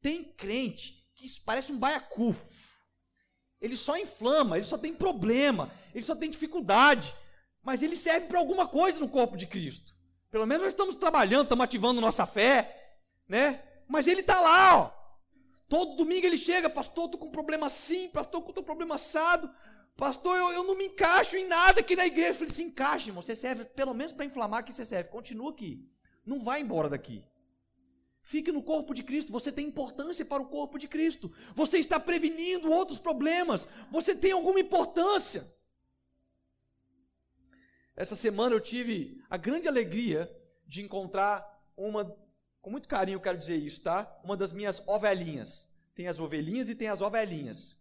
Tem 0.00 0.24
crente 0.24 1.08
que 1.14 1.26
parece 1.40 1.72
um 1.72 1.78
baiacu. 1.78 2.36
Ele 3.60 3.76
só 3.76 3.96
inflama, 3.96 4.56
ele 4.56 4.66
só 4.66 4.76
tem 4.76 4.94
problema, 4.94 5.72
ele 5.94 6.04
só 6.04 6.14
tem 6.14 6.30
dificuldade. 6.30 7.14
Mas 7.62 7.82
ele 7.82 7.96
serve 7.96 8.26
para 8.26 8.38
alguma 8.38 8.68
coisa 8.68 9.00
no 9.00 9.08
corpo 9.08 9.36
de 9.36 9.46
Cristo. 9.46 9.96
Pelo 10.30 10.46
menos 10.46 10.64
nós 10.64 10.72
estamos 10.72 10.96
trabalhando, 10.96 11.44
estamos 11.44 11.64
ativando 11.64 12.00
nossa 12.00 12.26
fé, 12.26 12.98
né? 13.26 13.62
Mas 13.88 14.06
ele 14.06 14.20
está 14.20 14.38
lá, 14.38 14.76
ó. 14.76 14.95
Todo 15.68 15.96
domingo 15.96 16.26
ele 16.26 16.36
chega, 16.36 16.70
pastor, 16.70 17.06
estou 17.06 17.20
com 17.20 17.30
problema 17.30 17.66
assim, 17.66 18.08
pastor, 18.08 18.40
estou 18.40 18.54
com 18.54 18.62
problema 18.62 18.94
assado. 18.94 19.50
Pastor, 19.96 20.36
eu, 20.36 20.52
eu 20.52 20.64
não 20.64 20.76
me 20.76 20.86
encaixo 20.86 21.36
em 21.36 21.46
nada 21.46 21.80
aqui 21.80 21.96
na 21.96 22.06
igreja. 22.06 22.30
Eu 22.30 22.34
falei, 22.34 22.52
se 22.52 22.62
encaixe, 22.62 23.08
irmão. 23.08 23.22
Você 23.22 23.34
serve 23.34 23.64
pelo 23.64 23.94
menos 23.94 24.12
para 24.12 24.24
inflamar 24.24 24.64
que 24.64 24.72
você 24.72 24.84
serve. 24.84 25.08
Continua 25.08 25.50
aqui. 25.50 25.88
Não 26.24 26.38
vai 26.38 26.60
embora 26.60 26.88
daqui. 26.88 27.24
Fique 28.20 28.52
no 28.52 28.62
corpo 28.62 28.92
de 28.92 29.02
Cristo. 29.02 29.32
Você 29.32 29.50
tem 29.50 29.66
importância 29.66 30.24
para 30.24 30.42
o 30.42 30.48
corpo 30.48 30.78
de 30.78 30.86
Cristo. 30.86 31.32
Você 31.54 31.78
está 31.78 31.98
prevenindo 31.98 32.70
outros 32.70 32.98
problemas. 32.98 33.66
Você 33.90 34.14
tem 34.14 34.32
alguma 34.32 34.60
importância. 34.60 35.50
Essa 37.94 38.14
semana 38.14 38.54
eu 38.54 38.60
tive 38.60 39.22
a 39.30 39.36
grande 39.36 39.66
alegria 39.66 40.30
de 40.66 40.82
encontrar 40.82 41.46
uma, 41.76 42.14
com 42.66 42.70
muito 42.72 42.88
carinho 42.88 43.20
quero 43.20 43.38
dizer 43.38 43.58
isso, 43.58 43.80
tá? 43.80 44.12
Uma 44.24 44.36
das 44.36 44.52
minhas 44.52 44.82
ovelhinhas. 44.88 45.72
Tem 45.94 46.08
as 46.08 46.18
ovelhinhas 46.18 46.68
e 46.68 46.74
tem 46.74 46.88
as 46.88 47.00
ovelhinhas. 47.00 47.80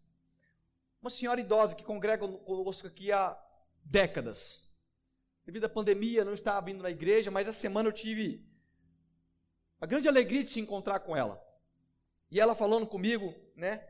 Uma 1.01 1.09
senhora 1.09 1.41
idosa 1.41 1.73
que 1.73 1.83
congrega 1.83 2.27
conosco 2.27 2.85
aqui 2.85 3.11
há 3.11 3.35
décadas. 3.83 4.71
Devido 5.43 5.65
à 5.65 5.69
pandemia, 5.69 6.23
não 6.23 6.35
estava 6.35 6.63
vindo 6.63 6.83
na 6.83 6.91
igreja, 6.91 7.31
mas 7.31 7.47
essa 7.47 7.59
semana 7.59 7.89
eu 7.89 7.91
tive 7.91 8.47
a 9.81 9.87
grande 9.87 10.07
alegria 10.07 10.43
de 10.43 10.49
se 10.49 10.59
encontrar 10.59 10.99
com 10.99 11.17
ela. 11.17 11.43
E 12.29 12.39
ela 12.39 12.53
falando 12.53 12.85
comigo, 12.85 13.33
né? 13.55 13.83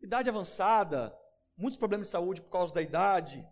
Idade 0.00 0.30
avançada, 0.30 1.14
muitos 1.54 1.76
problemas 1.76 2.06
de 2.06 2.12
saúde 2.12 2.40
por 2.40 2.48
causa 2.48 2.72
da 2.72 2.80
idade, 2.80 3.46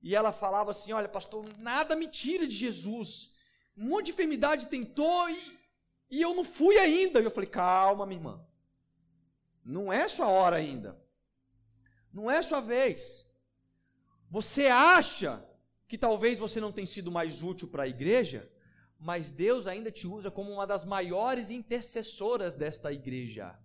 e 0.00 0.16
ela 0.16 0.32
falava 0.32 0.70
assim: 0.70 0.94
Olha, 0.94 1.06
pastor, 1.06 1.44
nada 1.58 1.94
me 1.94 2.08
tira 2.08 2.46
de 2.46 2.54
Jesus. 2.54 3.33
Um 3.76 3.88
monte 3.88 4.06
de 4.06 4.12
enfermidade 4.12 4.68
tentou 4.68 5.28
e, 5.28 5.58
e 6.10 6.22
eu 6.22 6.34
não 6.34 6.44
fui 6.44 6.78
ainda. 6.78 7.20
E 7.20 7.24
eu 7.24 7.30
falei: 7.30 7.50
Calma, 7.50 8.06
minha 8.06 8.18
irmã. 8.18 8.46
Não 9.64 9.92
é 9.92 10.06
sua 10.08 10.28
hora 10.28 10.56
ainda. 10.56 11.00
Não 12.12 12.30
é 12.30 12.40
sua 12.42 12.60
vez. 12.60 13.26
Você 14.30 14.66
acha 14.66 15.44
que 15.88 15.98
talvez 15.98 16.38
você 16.38 16.60
não 16.60 16.72
tenha 16.72 16.86
sido 16.86 17.10
mais 17.10 17.42
útil 17.42 17.68
para 17.68 17.84
a 17.84 17.88
igreja, 17.88 18.50
mas 18.98 19.30
Deus 19.30 19.66
ainda 19.66 19.90
te 19.90 20.06
usa 20.06 20.30
como 20.30 20.50
uma 20.52 20.66
das 20.66 20.84
maiores 20.84 21.50
intercessoras 21.50 22.54
desta 22.54 22.92
igreja. 22.92 23.58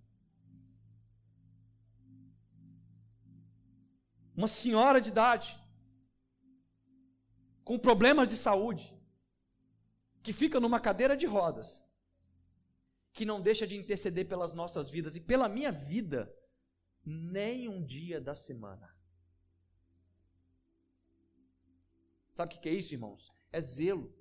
Uma 4.36 4.48
senhora 4.48 5.02
de 5.02 5.10
idade, 5.10 5.60
com 7.63 7.78
problemas 7.78 8.28
de 8.28 8.36
saúde, 8.36 8.98
que 10.21 10.34
fica 10.34 10.60
numa 10.60 10.79
cadeira 10.79 11.15
de 11.15 11.25
rodas, 11.25 11.84
que 13.13 13.25
não 13.25 13.41
deixa 13.41 13.65
de 13.65 13.75
interceder 13.75 14.27
pelas 14.27 14.53
nossas 14.53 14.89
vidas 14.89 15.15
e 15.15 15.21
pela 15.21 15.49
minha 15.49 15.71
vida, 15.71 16.34
nem 17.05 17.67
um 17.67 17.84
dia 17.84 18.19
da 18.19 18.36
semana. 18.36 18.95
Sabe 22.32 22.55
o 22.55 22.60
que 22.60 22.69
é 22.69 22.73
isso, 22.73 22.93
irmãos? 22.93 23.34
É 23.51 23.62
zelo. 23.62 24.13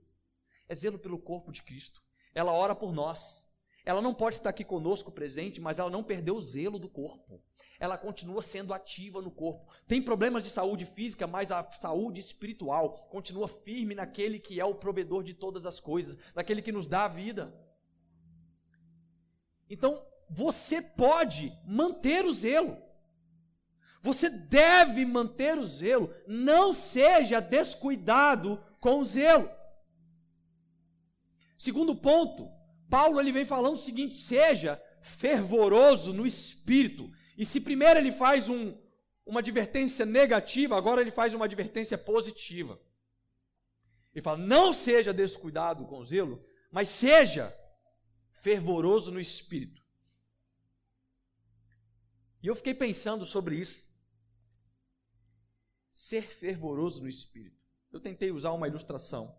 É 0.69 0.75
zelo 0.75 0.99
pelo 0.99 1.19
corpo 1.19 1.53
de 1.53 1.63
Cristo. 1.63 2.03
Ela 2.35 2.53
ora 2.53 2.75
por 2.75 2.93
nós. 2.93 3.48
Ela 3.89 4.03
não 4.03 4.13
pode 4.13 4.37
estar 4.37 4.51
aqui 4.51 4.65
conosco 4.65 5.11
presente, 5.11 5.61
mas 5.61 5.79
ela 5.79 5.91
não 5.91 6.05
perdeu 6.05 6.37
o 6.37 6.43
zelo 6.43 6.79
do 6.79 6.89
corpo 6.89 7.43
ela 7.79 7.97
continua 7.97 8.43
sendo 8.43 8.75
ativa 8.75 9.23
no 9.23 9.31
corpo. 9.31 9.73
Tem 9.87 10.03
problemas 10.03 10.43
de 10.43 10.51
saúde 10.51 10.85
física, 10.85 11.27
mas 11.27 11.53
a 11.53 11.69
saúde 11.81 12.21
espiritual 12.21 13.09
continua 13.09 13.47
firme 13.47 13.95
naquele 13.95 14.39
que 14.39 14.61
é 14.61 14.65
o 14.65 14.75
provedor 14.75 15.23
de 15.23 15.33
todas 15.33 15.65
as 15.65 15.79
coisas, 15.79 16.19
naquele 16.35 16.61
que 16.61 16.73
nos 16.73 16.89
dá 16.89 17.05
a 17.05 17.09
vida. 17.09 17.55
Então, 19.71 20.05
você 20.29 20.83
pode 20.83 21.53
manter 21.65 22.25
o 22.25 22.33
zelo. 22.33 22.77
Você 24.03 24.29
deve 24.29 25.05
manter 25.05 25.57
o 25.57 25.67
zelo. 25.67 26.13
Não 26.27 26.73
seja 26.73 27.41
descuidado 27.41 28.63
com 28.81 28.99
o 28.99 29.05
zelo. 29.05 29.49
Segundo 31.57 31.95
ponto, 31.95 32.51
Paulo 32.89 33.21
ele 33.21 33.33
vem 33.33 33.45
falando 33.45 33.75
o 33.75 33.79
seguinte: 33.79 34.15
seja 34.15 34.83
fervoroso 35.03 36.13
no 36.13 36.27
espírito. 36.27 37.11
E 37.37 37.45
se 37.45 37.61
primeiro 37.61 37.99
ele 37.99 38.11
faz 38.11 38.49
um, 38.49 38.77
uma 39.25 39.41
advertência 39.41 40.05
negativa, 40.05 40.77
agora 40.77 41.01
ele 41.01 41.11
faz 41.11 41.35
uma 41.35 41.45
advertência 41.45 41.97
positiva. 41.97 42.81
Ele 44.15 44.23
fala: 44.23 44.39
não 44.39 44.73
seja 44.73 45.13
descuidado 45.13 45.87
com 45.87 46.05
zelo, 46.05 46.45
mas 46.71 46.89
seja 46.89 47.55
fervoroso 48.33 49.11
no 49.11 49.21
espírito. 49.21 49.83
E 52.43 52.47
eu 52.47 52.55
fiquei 52.55 52.75
pensando 52.75 53.25
sobre 53.25 53.57
isso. 53.57 53.87
Ser 55.91 56.23
fervoroso 56.23 57.03
no 57.03 57.09
espírito. 57.09 57.59
Eu 57.91 58.01
tentei 58.01 58.31
usar 58.31 58.53
uma 58.53 58.69
ilustração. 58.69 59.37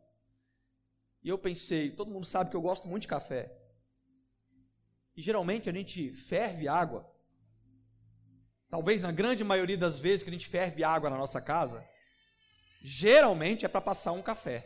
E 1.22 1.30
eu 1.30 1.38
pensei, 1.38 1.92
todo 1.92 2.12
mundo 2.12 2.26
sabe 2.26 2.50
que 2.50 2.56
eu 2.56 2.62
gosto 2.62 2.88
muito 2.88 3.04
de 3.04 3.08
café. 3.08 3.56
E 5.16 5.22
geralmente 5.22 5.70
a 5.70 5.74
gente 5.74 6.12
ferve 6.14 6.68
água 6.68 7.10
talvez 8.70 9.02
na 9.02 9.12
grande 9.12 9.44
maioria 9.44 9.78
das 9.78 9.98
vezes 9.98 10.24
que 10.24 10.30
a 10.30 10.34
gente 10.34 10.48
ferve 10.48 10.84
água 10.84 11.10
na 11.10 11.18
nossa 11.18 11.42
casa, 11.42 11.86
geralmente 12.82 13.66
é 13.66 13.68
para 13.68 13.82
passar 13.82 14.12
um 14.12 14.22
café. 14.22 14.66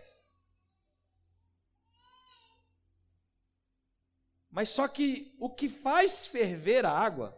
Mas 4.52 4.70
só 4.70 4.88
que 4.88 5.36
o 5.40 5.50
que 5.50 5.68
faz 5.68 6.28
ferver 6.28 6.86
a 6.86 6.92
água 6.92 7.36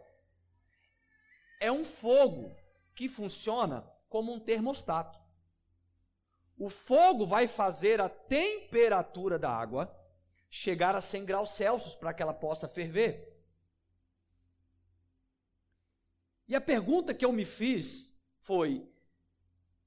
é 1.60 1.72
um 1.72 1.84
fogo 1.84 2.54
que 2.94 3.08
funciona 3.08 3.80
como 4.08 4.32
um 4.32 4.40
termostato. 4.40 5.18
O 6.56 6.70
fogo 6.70 7.26
vai 7.26 7.46
fazer 7.46 8.00
a 8.00 8.08
temperatura 8.08 9.38
da 9.38 9.50
água 9.50 9.94
chegar 10.48 10.94
a 10.94 11.00
100 11.00 11.24
graus 11.24 11.50
Celsius 11.50 11.94
para 11.94 12.14
que 12.14 12.22
ela 12.22 12.32
possa 12.32 12.66
ferver. 12.66 13.36
E 16.48 16.54
a 16.54 16.60
pergunta 16.60 17.12
que 17.12 17.24
eu 17.24 17.32
me 17.32 17.44
fiz 17.44 18.18
foi: 18.38 18.88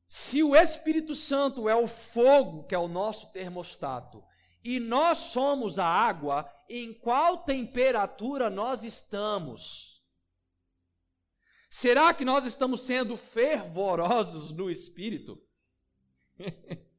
se 0.07 0.43
o 0.43 0.55
Espírito 0.55 1.15
Santo 1.15 1.67
é 1.67 1.75
o 1.75 1.87
fogo 1.87 2.65
que 2.65 2.75
é 2.75 2.77
o 2.77 2.87
nosso 2.87 3.31
termostato, 3.31 4.23
e 4.63 4.79
nós 4.79 5.17
somos 5.17 5.79
a 5.79 5.85
água, 5.85 6.51
em 6.67 6.93
qual 6.93 7.37
temperatura 7.39 8.49
nós 8.49 8.83
estamos? 8.83 10.03
Será 11.69 12.13
que 12.13 12.25
nós 12.25 12.45
estamos 12.45 12.81
sendo 12.81 13.15
fervorosos 13.15 14.51
no 14.51 14.69
espírito? 14.69 15.41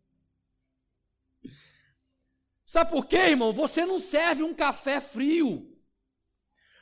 Sabe 2.67 2.91
por 2.91 3.07
quê, 3.07 3.17
irmão? 3.17 3.53
Você 3.53 3.85
não 3.85 3.99
serve 3.99 4.43
um 4.43 4.55
café 4.55 5.01
frio. 5.01 5.77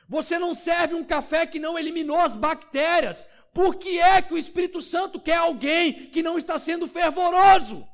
Você 0.07 0.37
não 0.37 0.53
serve 0.53 0.93
um 0.93 1.03
café 1.03 1.47
que 1.47 1.59
não 1.59 1.77
eliminou 1.77 2.17
as 2.17 2.35
bactérias. 2.35 3.27
Por 3.53 3.75
que 3.75 3.99
é 3.99 4.21
que 4.21 4.33
o 4.33 4.37
Espírito 4.37 4.81
Santo 4.81 5.19
quer 5.19 5.37
alguém 5.37 6.09
que 6.09 6.21
não 6.21 6.37
está 6.37 6.59
sendo 6.59 6.87
fervoroso? 6.87 7.87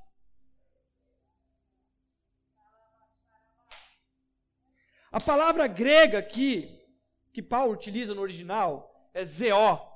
A 5.12 5.22
palavra 5.22 5.66
grega 5.68 6.20
aqui, 6.20 6.78
que 7.32 7.42
Paulo 7.42 7.74
utiliza 7.74 8.14
no 8.14 8.22
original, 8.22 9.10
é 9.14 9.24
zeó. 9.24 9.90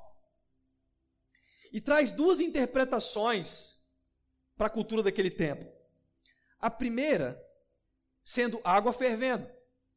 E 1.72 1.80
traz 1.80 2.10
duas 2.12 2.40
interpretações 2.40 3.79
para 4.60 4.66
a 4.66 4.70
cultura 4.70 5.02
daquele 5.02 5.30
tempo. 5.30 5.64
A 6.58 6.68
primeira, 6.68 7.42
sendo 8.22 8.60
água 8.62 8.92
fervendo, 8.92 9.48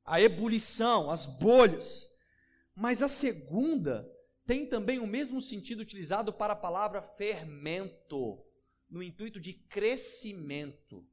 a 0.05 0.21
ebulição, 0.21 1.11
as 1.11 1.25
bolhas. 1.25 2.09
Mas 2.73 3.01
a 3.01 3.09
segunda 3.09 4.09
tem 4.45 4.65
também 4.65 4.99
o 4.99 5.05
mesmo 5.05 5.41
sentido 5.41 5.81
utilizado 5.81 6.31
para 6.31 6.53
a 6.53 6.55
palavra 6.55 7.01
fermento, 7.01 8.41
no 8.89 9.03
intuito 9.03 9.37
de 9.37 9.51
crescimento. 9.51 11.05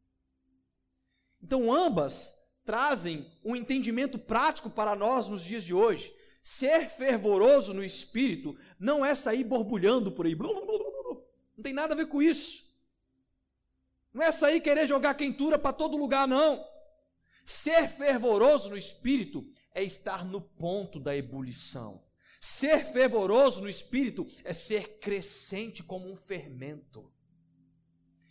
Então, 1.42 1.74
ambas 1.74 2.32
trazem 2.64 3.26
um 3.44 3.56
entendimento 3.56 4.16
prático 4.16 4.70
para 4.70 4.94
nós 4.94 5.26
nos 5.26 5.42
dias 5.42 5.64
de 5.64 5.74
hoje. 5.74 6.14
Ser 6.40 6.88
fervoroso 6.88 7.74
no 7.74 7.82
espírito 7.82 8.56
não 8.78 9.04
é 9.04 9.12
sair 9.16 9.42
borbulhando 9.42 10.12
por 10.12 10.24
aí, 10.24 10.36
Não 10.36 11.64
tem 11.64 11.72
nada 11.72 11.94
a 11.94 11.96
ver 11.96 12.06
com 12.06 12.22
isso. 12.22 12.69
Não 14.12 14.22
é 14.22 14.32
sair 14.32 14.60
querer 14.60 14.86
jogar 14.86 15.14
quentura 15.14 15.58
para 15.58 15.72
todo 15.72 15.96
lugar, 15.96 16.26
não. 16.26 16.64
Ser 17.46 17.88
fervoroso 17.88 18.70
no 18.70 18.76
espírito 18.76 19.44
é 19.74 19.82
estar 19.82 20.24
no 20.24 20.40
ponto 20.40 20.98
da 20.98 21.16
ebulição. 21.16 22.02
Ser 22.40 22.84
fervoroso 22.86 23.60
no 23.60 23.68
espírito 23.68 24.26
é 24.44 24.52
ser 24.52 24.98
crescente 24.98 25.82
como 25.82 26.10
um 26.10 26.16
fermento. 26.16 27.12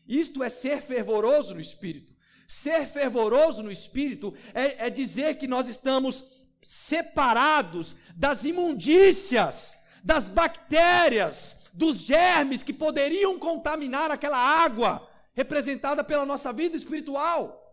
Isto 0.07 0.43
é 0.43 0.49
ser 0.49 0.81
fervoroso 0.81 1.53
no 1.53 1.59
espírito. 1.59 2.15
Ser 2.47 2.87
fervoroso 2.87 3.61
no 3.61 3.71
espírito 3.71 4.33
é, 4.53 4.87
é 4.87 4.89
dizer 4.89 5.37
que 5.37 5.47
nós 5.47 5.67
estamos 5.67 6.25
separados 6.63 7.95
das 8.15 8.43
imundícias, 8.43 9.77
das 10.03 10.27
bactérias, 10.27 11.67
dos 11.73 11.97
germes 12.01 12.63
que 12.63 12.73
poderiam 12.73 13.37
contaminar 13.37 14.11
aquela 14.11 14.37
água 14.37 15.08
representada 15.33 16.03
pela 16.03 16.25
nossa 16.25 16.51
vida 16.51 16.75
espiritual. 16.75 17.65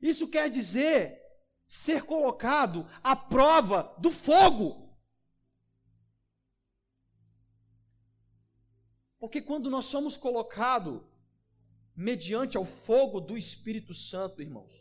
Isso 0.00 0.28
quer 0.28 0.48
dizer 0.48 1.20
ser 1.68 2.04
colocado 2.04 2.88
à 3.02 3.14
prova 3.14 3.94
do 3.98 4.10
fogo. 4.10 4.90
Porque 9.18 9.42
quando 9.42 9.68
nós 9.68 9.84
somos 9.84 10.16
colocados 10.16 11.02
mediante 11.94 12.56
ao 12.56 12.64
fogo 12.64 13.20
do 13.20 13.36
Espírito 13.36 13.92
Santo, 13.92 14.40
irmãos, 14.40 14.72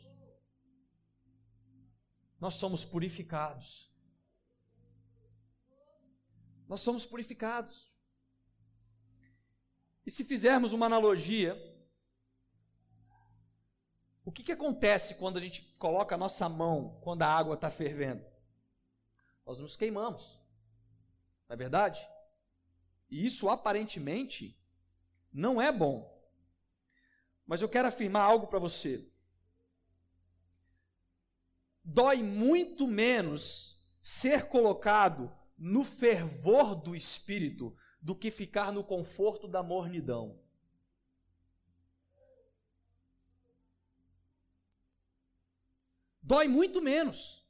nós 2.40 2.54
somos 2.54 2.86
purificados. 2.86 3.94
Nós 6.70 6.80
somos 6.80 7.06
purificados. 7.06 7.89
E 10.10 10.12
se 10.12 10.24
fizermos 10.24 10.74
uma 10.74 10.88
analogia, 10.88 11.56
o 14.26 14.32
que, 14.32 14.42
que 14.42 14.52
acontece 14.52 15.14
quando 15.20 15.38
a 15.38 15.40
gente 15.40 15.62
coloca 15.78 16.16
a 16.16 16.18
nossa 16.18 16.50
mão 16.50 17.00
quando 17.04 17.22
a 17.22 17.28
água 17.28 17.54
está 17.54 17.70
fervendo? 17.70 18.26
Nós 19.46 19.60
nos 19.60 19.76
queimamos, 19.76 20.42
não 21.48 21.54
é 21.54 21.56
verdade? 21.56 22.04
E 23.08 23.24
isso 23.24 23.50
aparentemente 23.50 24.60
não 25.32 25.62
é 25.62 25.72
bom. 25.72 26.12
Mas 27.46 27.62
eu 27.62 27.70
quero 27.70 27.88
afirmar 27.88 28.24
algo 28.24 28.48
para 28.48 28.58
você. 28.58 29.14
Dói 31.84 32.24
muito 32.24 32.88
menos 32.88 33.88
ser 34.02 34.48
colocado 34.48 35.32
no 35.56 35.84
fervor 35.84 36.74
do 36.74 36.96
espírito 36.96 37.78
do 38.02 38.16
que 38.16 38.32
ficar 38.32 38.72
no 38.72 38.84
conforto 38.84 39.48
da 39.48 39.62
mornidão. 39.62 40.40
Dói 46.22 46.48
muito 46.48 46.82
menos 46.82 47.44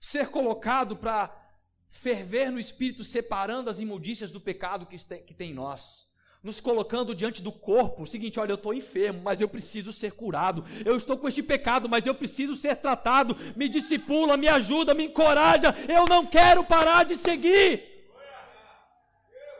ser 0.00 0.30
colocado 0.30 0.96
para 0.96 1.38
ferver 1.86 2.50
no 2.50 2.58
espírito, 2.58 3.04
separando 3.04 3.68
as 3.68 3.78
imundícias 3.78 4.30
do 4.30 4.40
pecado 4.40 4.86
que 4.86 5.34
tem 5.34 5.50
em 5.50 5.54
nós 5.54 6.10
nos 6.42 6.60
colocando 6.60 7.14
diante 7.14 7.40
do 7.40 7.52
corpo, 7.52 8.02
o 8.02 8.06
seguinte, 8.06 8.40
olha, 8.40 8.50
eu 8.50 8.56
estou 8.56 8.74
enfermo, 8.74 9.20
mas 9.22 9.40
eu 9.40 9.48
preciso 9.48 9.92
ser 9.92 10.12
curado, 10.12 10.64
eu 10.84 10.96
estou 10.96 11.16
com 11.16 11.28
este 11.28 11.42
pecado, 11.42 11.88
mas 11.88 12.04
eu 12.04 12.14
preciso 12.14 12.56
ser 12.56 12.76
tratado, 12.76 13.36
me 13.54 13.68
discipula, 13.68 14.36
me 14.36 14.48
ajuda, 14.48 14.92
me 14.92 15.04
encoraja, 15.04 15.72
eu 15.88 16.04
não 16.06 16.26
quero 16.26 16.64
parar 16.64 17.04
de 17.04 17.16
seguir. 17.16 17.91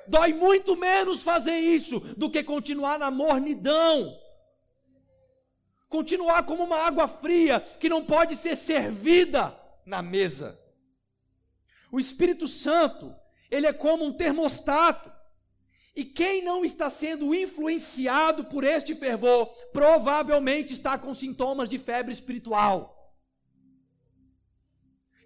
Dói 0.06 0.32
muito 0.32 0.76
menos 0.76 1.22
fazer 1.22 1.56
isso 1.56 2.00
do 2.16 2.30
que 2.30 2.42
continuar 2.42 2.98
na 2.98 3.10
mornidão. 3.10 4.18
Continuar 5.88 6.44
como 6.44 6.64
uma 6.64 6.78
água 6.78 7.06
fria 7.06 7.60
que 7.78 7.88
não 7.88 8.04
pode 8.04 8.36
ser 8.36 8.56
servida 8.56 9.56
na 9.84 10.02
mesa. 10.02 10.58
O 11.90 12.00
Espírito 12.00 12.48
Santo, 12.48 13.14
ele 13.50 13.66
é 13.66 13.72
como 13.72 14.04
um 14.04 14.12
termostato. 14.12 15.12
E 15.94 16.04
quem 16.04 16.42
não 16.42 16.64
está 16.64 16.88
sendo 16.88 17.34
influenciado 17.34 18.46
por 18.46 18.64
este 18.64 18.94
fervor, 18.94 19.46
provavelmente 19.72 20.72
está 20.72 20.96
com 20.96 21.12
sintomas 21.12 21.68
de 21.68 21.78
febre 21.78 22.12
espiritual 22.12 23.01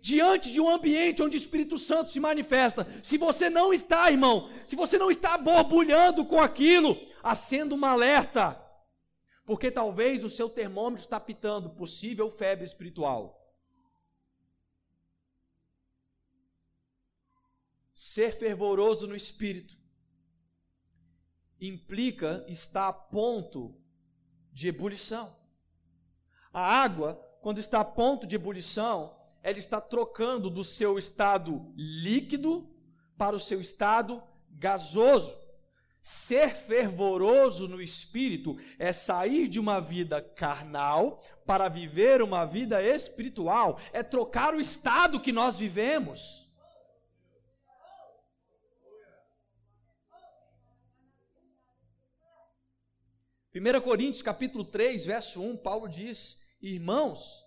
diante 0.06 0.52
de 0.52 0.60
um 0.60 0.68
ambiente 0.68 1.20
onde 1.20 1.36
o 1.36 1.42
Espírito 1.44 1.76
Santo 1.76 2.12
se 2.12 2.20
manifesta, 2.20 2.86
se 3.02 3.18
você 3.18 3.50
não 3.50 3.74
está, 3.74 4.08
irmão, 4.08 4.48
se 4.64 4.76
você 4.76 4.96
não 4.96 5.10
está 5.10 5.36
borbulhando 5.36 6.24
com 6.24 6.40
aquilo, 6.40 6.96
acenda 7.24 7.74
uma 7.74 7.90
alerta, 7.90 8.54
porque 9.44 9.68
talvez 9.68 10.22
o 10.22 10.28
seu 10.28 10.48
termômetro 10.48 11.02
está 11.02 11.18
pitando 11.18 11.70
possível 11.70 12.30
febre 12.30 12.64
espiritual. 12.64 13.52
Ser 17.92 18.30
fervoroso 18.30 19.08
no 19.08 19.16
espírito 19.16 19.76
implica 21.60 22.44
estar 22.46 22.86
a 22.86 22.92
ponto 22.92 23.76
de 24.52 24.68
ebulição. 24.68 25.36
A 26.52 26.60
água, 26.60 27.16
quando 27.42 27.58
está 27.58 27.80
a 27.80 27.84
ponto 27.84 28.24
de 28.24 28.36
ebulição, 28.36 29.25
ela 29.46 29.58
está 29.58 29.80
trocando 29.80 30.50
do 30.50 30.64
seu 30.64 30.98
estado 30.98 31.72
líquido 31.76 32.68
para 33.16 33.36
o 33.36 33.38
seu 33.38 33.60
estado 33.60 34.20
gasoso. 34.50 35.38
Ser 36.00 36.56
fervoroso 36.56 37.68
no 37.68 37.80
espírito 37.80 38.58
é 38.76 38.92
sair 38.92 39.46
de 39.46 39.60
uma 39.60 39.80
vida 39.80 40.20
carnal 40.20 41.22
para 41.46 41.68
viver 41.68 42.22
uma 42.22 42.44
vida 42.44 42.82
espiritual, 42.82 43.78
é 43.92 44.02
trocar 44.02 44.52
o 44.52 44.58
estado 44.58 45.20
que 45.20 45.30
nós 45.30 45.60
vivemos. 45.60 46.50
Primeira 53.52 53.80
Coríntios 53.80 54.22
capítulo 54.22 54.64
3, 54.64 55.06
verso 55.06 55.40
1, 55.40 55.56
Paulo 55.58 55.88
diz: 55.88 56.42
"Irmãos, 56.60 57.45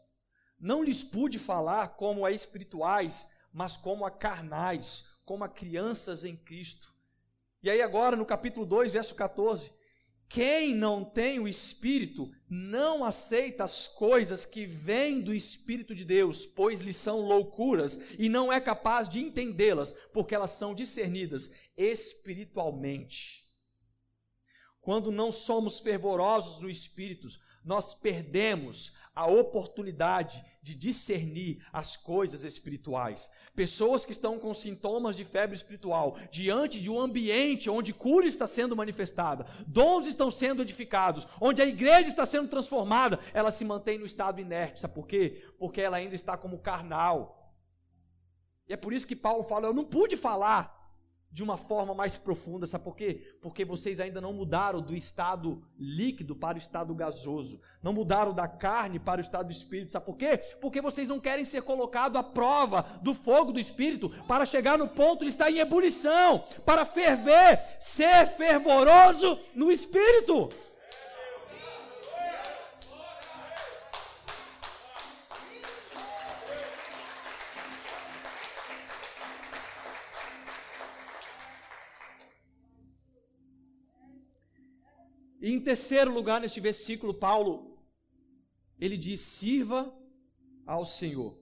não 0.60 0.84
lhes 0.84 1.04
pude 1.04 1.39
falar 1.39 1.95
como 1.95 2.26
a 2.26 2.32
espirituais, 2.32 3.32
mas 3.54 3.78
como 3.78 4.06
a 4.06 4.12
carnais, 4.12 5.06
como 5.24 5.43
a 5.43 5.50
crianças 5.50 6.26
em 6.26 6.36
Cristo. 6.36 6.93
E 7.62 7.69
aí, 7.69 7.82
agora, 7.82 8.15
no 8.15 8.26
capítulo 8.26 8.65
2, 8.65 8.93
verso 8.93 9.15
14: 9.15 9.72
Quem 10.28 10.74
não 10.76 11.04
tem 11.04 11.39
o 11.39 11.48
Espírito 11.48 12.30
não 12.50 13.04
aceita 13.04 13.63
as 13.63 13.88
coisas 13.88 14.45
que 14.45 14.65
vêm 14.65 15.22
do 15.22 15.34
Espírito 15.34 15.93
de 15.93 16.04
Deus, 16.04 16.45
pois 16.45 16.82
lhes 16.82 16.95
são 16.95 17.22
loucuras, 17.22 18.00
e 18.17 18.28
não 18.30 18.52
é 18.52 18.60
capaz 18.60 19.08
de 19.08 19.19
entendê-las, 19.19 19.93
porque 20.13 20.36
elas 20.36 20.52
são 20.52 20.74
discernidas 20.74 21.52
espiritualmente. 21.78 23.45
Quando 24.82 25.12
não 25.12 25.32
somos 25.32 25.80
fervorosos 25.80 26.60
no 26.62 26.69
Espírito, 26.69 27.28
nós 27.63 27.93
perdemos 27.93 28.93
a 29.20 29.26
oportunidade 29.26 30.46
de 30.62 30.74
discernir 30.74 31.62
as 31.74 31.98
coisas 31.98 32.46
espirituais. 32.46 33.30
Pessoas 33.54 34.06
que 34.06 34.14
estão 34.14 34.40
com 34.40 34.54
sintomas 34.54 35.14
de 35.14 35.26
febre 35.26 35.58
espiritual, 35.58 36.18
diante 36.32 36.80
de 36.80 36.90
um 36.90 36.98
ambiente 36.98 37.70
onde 37.70 37.92
cura 37.92 38.26
está 38.26 38.48
sendo 38.48 38.78
manifestada, 38.78 39.46
dons 39.68 40.08
estão 40.08 40.32
sendo 40.32 40.62
edificados, 40.62 41.28
onde 41.42 41.62
a 41.62 41.66
igreja 41.66 42.08
está 42.08 42.26
sendo 42.26 42.48
transformada, 42.48 43.20
ela 43.34 43.52
se 43.52 43.66
mantém 43.66 43.98
no 43.98 44.06
estado 44.06 44.40
inerte. 44.40 44.80
Sabe 44.80 44.94
por 44.94 45.06
quê? 45.06 45.46
Porque 45.60 45.82
ela 45.82 45.98
ainda 45.98 46.16
está 46.16 46.38
como 46.38 46.58
carnal. 46.60 47.54
E 48.70 48.74
é 48.74 48.78
por 48.78 48.94
isso 48.94 49.06
que 49.06 49.18
Paulo 49.18 49.44
fala: 49.44 49.68
Eu 49.68 49.74
não 49.74 49.84
pude 49.84 50.16
falar 50.16 50.79
de 51.32 51.44
uma 51.44 51.58
forma 51.58 51.94
mais 51.94 52.18
profunda, 52.18 52.65
sabe 52.65 52.84
por 52.84 52.96
quê? 52.96 53.36
Porque 53.42 53.63
vocês 53.63 54.00
ainda 54.00 54.20
não 54.20 54.34
mudaram 54.34 54.82
do 54.82 54.96
estado 54.96 55.62
líquido 55.77 56.36
para 56.36 56.56
o 56.56 56.60
estado 56.60 56.94
gasoso, 56.96 57.62
não 57.84 57.94
mudaram 57.94 58.34
da 58.34 58.48
carne 58.48 59.00
para 59.00 59.19
o 59.19 59.23
estado 59.23 59.46
do 59.46 59.52
espírito, 59.52 59.92
sabe 59.92 60.06
por 60.06 60.17
quê? 60.17 60.38
Porque 60.60 60.82
vocês 60.82 61.08
não 61.08 61.19
querem 61.19 61.46
ser 61.46 61.62
colocados 61.62 62.19
à 62.19 62.23
prova 62.23 62.82
do 63.02 63.13
fogo 63.13 63.52
do 63.52 63.60
espírito 63.60 64.10
para 64.27 64.46
chegar 64.46 64.77
no 64.77 64.88
ponto 64.88 65.23
de 65.23 65.30
estar 65.30 65.52
em 65.52 65.60
ebulição, 65.60 66.44
para 66.65 66.84
ferver, 66.84 67.63
ser 67.80 68.25
fervoroso 68.27 69.40
no 69.54 69.71
espírito. 69.71 70.50
E 85.50 85.52
em 85.52 85.60
terceiro 85.60 86.13
lugar, 86.13 86.39
neste 86.39 86.60
versículo, 86.60 87.12
Paulo, 87.12 87.75
ele 88.79 88.95
diz: 88.95 89.19
sirva 89.19 89.91
ao 90.63 90.85
Senhor. 90.85 91.41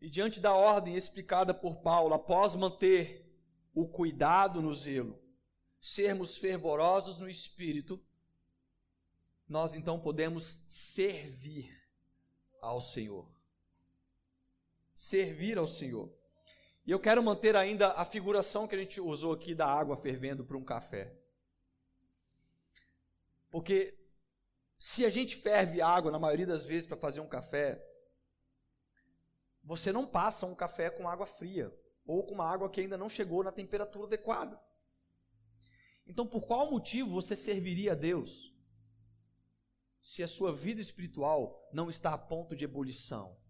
E 0.00 0.08
diante 0.08 0.38
da 0.38 0.54
ordem 0.54 0.94
explicada 0.94 1.52
por 1.52 1.78
Paulo, 1.78 2.14
após 2.14 2.54
manter 2.54 3.36
o 3.74 3.88
cuidado 3.88 4.62
no 4.62 4.72
zelo, 4.72 5.20
sermos 5.80 6.36
fervorosos 6.36 7.18
no 7.18 7.28
espírito, 7.28 8.00
nós 9.48 9.74
então 9.74 9.98
podemos 9.98 10.62
servir 10.68 11.68
ao 12.62 12.80
Senhor. 12.80 13.28
Servir 14.92 15.58
ao 15.58 15.66
Senhor. 15.66 16.16
E 16.86 16.92
eu 16.92 17.00
quero 17.00 17.24
manter 17.24 17.56
ainda 17.56 17.90
a 17.94 18.04
figuração 18.04 18.68
que 18.68 18.76
a 18.76 18.78
gente 18.78 19.00
usou 19.00 19.32
aqui 19.32 19.52
da 19.52 19.66
água 19.66 19.96
fervendo 19.96 20.44
para 20.44 20.56
um 20.56 20.62
café. 20.62 21.23
Porque 23.54 23.96
se 24.76 25.06
a 25.06 25.08
gente 25.08 25.36
ferve 25.36 25.80
água, 25.80 26.10
na 26.10 26.18
maioria 26.18 26.44
das 26.44 26.66
vezes, 26.66 26.88
para 26.88 26.96
fazer 26.96 27.20
um 27.20 27.28
café, 27.28 27.80
você 29.62 29.92
não 29.92 30.04
passa 30.04 30.44
um 30.44 30.56
café 30.56 30.90
com 30.90 31.08
água 31.08 31.24
fria 31.24 31.72
ou 32.04 32.26
com 32.26 32.34
uma 32.34 32.50
água 32.50 32.68
que 32.68 32.80
ainda 32.80 32.98
não 32.98 33.08
chegou 33.08 33.44
na 33.44 33.52
temperatura 33.52 34.08
adequada. 34.08 34.60
Então, 36.04 36.26
por 36.26 36.48
qual 36.48 36.68
motivo 36.68 37.10
você 37.10 37.36
serviria 37.36 37.92
a 37.92 37.94
Deus 37.94 38.52
se 40.02 40.20
a 40.20 40.26
sua 40.26 40.52
vida 40.52 40.80
espiritual 40.80 41.70
não 41.72 41.88
está 41.88 42.12
a 42.12 42.18
ponto 42.18 42.56
de 42.56 42.64
ebulição? 42.64 43.40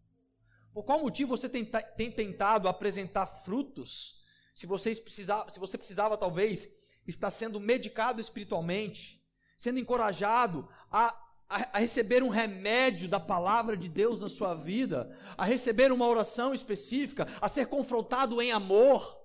Por 0.74 0.84
qual 0.84 1.00
motivo 1.00 1.34
você 1.34 1.48
tem, 1.48 1.64
tem 1.64 2.12
tentado 2.12 2.68
apresentar 2.68 3.24
frutos 3.24 4.22
se, 4.55 4.66
vocês 4.66 5.00
precisava, 5.00 5.48
se 5.48 5.59
você 5.59 5.78
precisava, 5.78 6.18
talvez, 6.18 6.68
estar 7.07 7.30
sendo 7.30 7.59
medicado 7.59 8.20
espiritualmente, 8.20 9.24
sendo 9.64 9.78
encorajado 9.78 10.68
a 10.90 11.18
a, 11.48 11.78
receber 11.78 12.22
um 12.22 12.30
remédio 12.30 13.08
da 13.08 13.20
palavra 13.20 13.76
de 13.76 13.88
Deus 13.88 14.20
na 14.20 14.28
sua 14.28 14.54
vida, 14.54 15.16
a 15.36 15.44
receber 15.44 15.92
uma 15.92 16.06
oração 16.06 16.52
específica, 16.52 17.28
a 17.40 17.48
ser 17.48 17.66
confrontado 17.68 18.40
em 18.42 18.50
amor. 18.50 19.22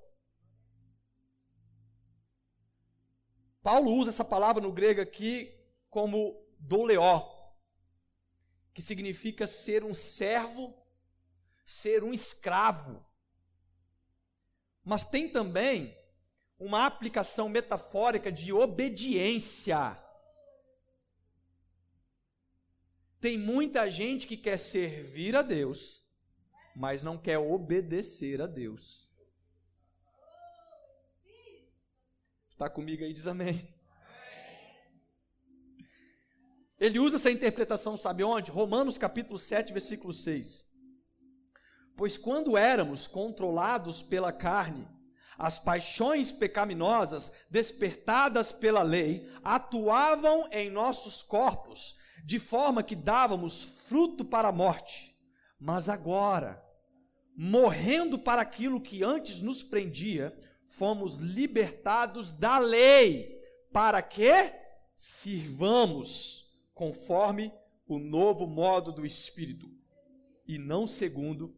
Paulo 3.63 3.91
usa 3.91 4.09
essa 4.11 4.23
palavra 4.23 4.61
no 4.61 4.71
grego 4.71 5.01
aqui 5.01 5.51
como 5.89 6.39
doleó, 6.59 7.27
que 8.73 8.81
significa 8.81 9.47
ser 9.47 9.83
um 9.83 9.93
servo, 9.93 10.77
ser 11.65 12.03
um 12.03 12.13
escravo. 12.13 13.03
Mas 14.83 15.03
tem 15.03 15.27
também 15.27 15.97
uma 16.59 16.85
aplicação 16.85 17.49
metafórica 17.49 18.31
de 18.31 18.53
obediência. 18.53 19.97
Tem 23.19 23.37
muita 23.37 23.89
gente 23.89 24.25
que 24.25 24.37
quer 24.37 24.57
servir 24.57 25.35
a 25.35 25.41
Deus, 25.41 26.05
mas 26.75 27.03
não 27.03 27.17
quer 27.17 27.37
obedecer 27.37 28.41
a 28.41 28.47
Deus. 28.47 29.13
Está 32.49 32.69
comigo 32.69 33.03
aí? 33.03 33.13
Diz 33.13 33.27
amém. 33.27 33.73
Ele 36.79 36.97
usa 36.97 37.17
essa 37.17 37.29
interpretação, 37.29 37.97
sabe 37.97 38.23
onde? 38.23 38.51
Romanos 38.51 38.97
capítulo 38.97 39.37
7, 39.37 39.73
versículo 39.73 40.13
6. 40.13 40.65
Pois 41.97 42.17
quando 42.17 42.57
éramos 42.57 43.05
controlados 43.05 44.01
pela 44.01 44.31
carne, 44.31 44.87
as 45.37 45.59
paixões 45.59 46.31
pecaminosas, 46.31 47.33
despertadas 47.49 48.53
pela 48.53 48.81
lei, 48.81 49.29
atuavam 49.43 50.47
em 50.51 50.69
nossos 50.69 51.21
corpos, 51.21 51.98
de 52.25 52.39
forma 52.39 52.83
que 52.83 52.95
dávamos 52.95 53.63
fruto 53.63 54.25
para 54.25 54.49
a 54.49 54.51
morte. 54.51 55.15
Mas 55.59 55.89
agora, 55.89 56.63
morrendo 57.35 58.17
para 58.17 58.41
aquilo 58.41 58.81
que 58.81 59.03
antes 59.03 59.41
nos 59.41 59.63
prendia, 59.63 60.37
fomos 60.67 61.17
libertados 61.17 62.31
da 62.31 62.57
lei, 62.57 63.39
para 63.71 64.01
que 64.01 64.31
sirvamos 64.95 66.57
conforme 66.73 67.53
o 67.87 67.97
novo 67.97 68.45
modo 68.45 68.91
do 68.91 69.05
Espírito, 69.05 69.69
e 70.45 70.57
não 70.57 70.85
segundo 70.85 71.57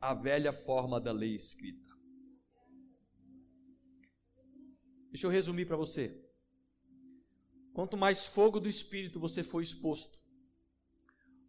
a 0.00 0.14
velha 0.14 0.52
forma 0.52 1.00
da 1.00 1.12
lei 1.12 1.34
escrita. 1.34 1.92
Deixa 5.10 5.26
eu 5.26 5.30
resumir 5.30 5.64
para 5.64 5.76
você. 5.76 6.23
Quanto 7.74 7.96
mais 7.96 8.24
fogo 8.24 8.60
do 8.60 8.68
Espírito 8.68 9.18
você 9.18 9.42
for 9.42 9.60
exposto, 9.60 10.16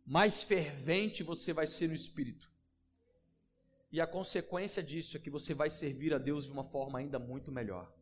mais 0.04 0.42
fervente 0.42 1.22
você 1.22 1.54
vai 1.54 1.68
ser 1.68 1.88
no 1.88 1.94
Espírito. 1.94 2.52
E 3.92 4.02
a 4.02 4.08
consequência 4.08 4.82
disso 4.82 5.16
é 5.16 5.20
que 5.20 5.30
você 5.30 5.54
vai 5.54 5.70
servir 5.70 6.16
a 6.16 6.18
Deus 6.18 6.46
de 6.46 6.52
uma 6.52 6.64
forma 6.64 6.98
ainda 6.98 7.20
muito 7.20 7.52
melhor. 7.52 7.94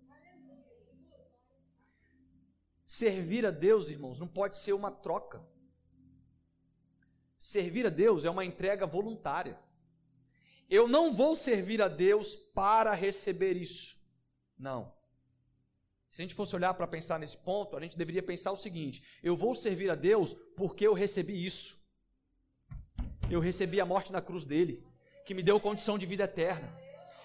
Servir 2.86 3.46
a 3.46 3.52
Deus, 3.52 3.90
irmãos, 3.90 4.22
não 4.22 4.28
pode 4.28 4.56
ser 4.56 4.72
uma 4.72 4.90
troca. 4.90 5.46
Servir 7.38 7.86
a 7.86 7.90
Deus 7.90 8.24
é 8.24 8.30
uma 8.30 8.46
entrega 8.46 8.88
voluntária. 8.88 9.60
Eu 10.70 10.88
não 10.88 11.14
vou 11.14 11.36
servir 11.36 11.82
a 11.82 11.90
Deus 11.90 12.38
para 12.38 12.94
receber 12.94 13.58
isso. 13.58 14.02
Não. 14.58 14.96
Se 16.14 16.22
a 16.22 16.26
gente 16.26 16.36
fosse 16.36 16.56
olhar 16.56 16.76
para 16.76 16.86
pensar 16.86 17.18
nesse 17.18 17.36
ponto, 17.36 17.76
a 17.76 17.82
gente 17.82 17.98
deveria 17.98 18.22
pensar 18.22 18.52
o 18.52 18.56
seguinte: 18.56 19.02
eu 19.24 19.36
vou 19.36 19.56
servir 19.56 19.90
a 19.90 19.96
Deus 19.96 20.36
porque 20.56 20.86
eu 20.86 20.94
recebi 20.94 21.44
isso. 21.44 21.76
Eu 23.32 23.40
recebi 23.40 23.82
a 23.82 23.86
morte 23.94 24.12
na 24.12 24.22
cruz 24.22 24.46
dele, 24.46 24.86
que 25.26 25.34
me 25.34 25.42
deu 25.42 25.60
condição 25.60 25.98
de 25.98 26.06
vida 26.06 26.26
eterna. 26.26 26.72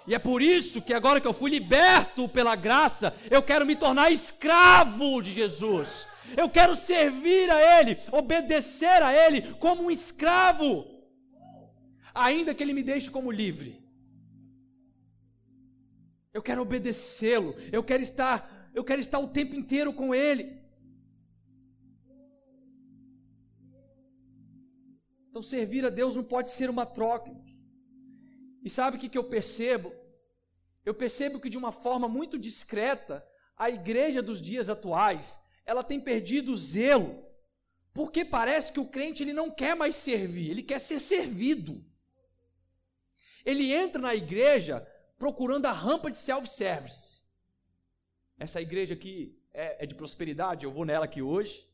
E 0.06 0.14
é 0.14 0.18
por 0.18 0.40
isso 0.40 0.80
que 0.80 0.94
agora 0.94 1.20
que 1.20 1.26
eu 1.26 1.34
fui 1.34 1.50
liberto 1.50 2.30
pela 2.30 2.56
graça, 2.56 3.14
eu 3.30 3.42
quero 3.42 3.66
me 3.66 3.76
tornar 3.76 4.10
escravo 4.10 5.20
de 5.20 5.32
Jesus. 5.32 6.06
Eu 6.34 6.48
quero 6.48 6.74
servir 6.74 7.50
a 7.50 7.60
Ele, 7.78 7.98
obedecer 8.10 9.02
a 9.02 9.12
Ele 9.12 9.52
como 9.56 9.82
um 9.82 9.90
escravo, 9.90 10.86
ainda 12.14 12.54
que 12.54 12.62
Ele 12.62 12.72
me 12.72 12.82
deixe 12.82 13.10
como 13.10 13.30
livre. 13.30 13.86
Eu 16.32 16.40
quero 16.40 16.62
obedecê-lo, 16.62 17.54
eu 17.70 17.84
quero 17.84 18.02
estar 18.02 18.57
eu 18.74 18.84
quero 18.84 19.00
estar 19.00 19.18
o 19.18 19.28
tempo 19.28 19.54
inteiro 19.54 19.92
com 19.92 20.14
Ele. 20.14 20.58
Então, 25.28 25.42
servir 25.42 25.84
a 25.84 25.90
Deus 25.90 26.16
não 26.16 26.24
pode 26.24 26.48
ser 26.48 26.68
uma 26.68 26.84
troca. 26.84 27.30
E 28.62 28.68
sabe 28.70 28.96
o 28.96 29.00
que, 29.00 29.16
eu 29.16 29.24
percebo? 29.24 29.92
Eu 30.84 30.94
percebo 30.94 31.38
que 31.38 31.48
de 31.48 31.56
uma 31.56 31.70
forma 31.70 32.08
muito 32.08 32.38
discreta, 32.38 33.24
a 33.56 33.70
igreja 33.70 34.22
dos 34.22 34.40
dias 34.40 34.68
atuais, 34.68 35.38
ela 35.64 35.84
tem 35.84 36.00
perdido 36.00 36.52
o 36.52 36.56
zelo, 36.56 37.24
porque 37.92 38.24
parece 38.24 38.72
que 38.72 38.80
o 38.80 38.88
crente 38.88 39.22
ele 39.22 39.32
não 39.32 39.50
quer 39.50 39.76
mais 39.76 39.96
servir, 39.96 40.50
ele 40.50 40.62
quer 40.62 40.78
ser 40.78 40.98
servido. 40.98 41.84
Ele 43.44 43.72
entra 43.72 44.00
na 44.00 44.14
igreja 44.14 44.86
procurando 45.18 45.66
a 45.66 45.72
rampa 45.72 46.10
de 46.10 46.16
self-service. 46.16 47.17
Essa 48.38 48.60
igreja 48.60 48.94
aqui 48.94 49.36
é, 49.52 49.84
é 49.84 49.86
de 49.86 49.94
prosperidade, 49.94 50.64
eu 50.64 50.70
vou 50.70 50.84
nela 50.84 51.04
aqui 51.04 51.20
hoje. 51.20 51.68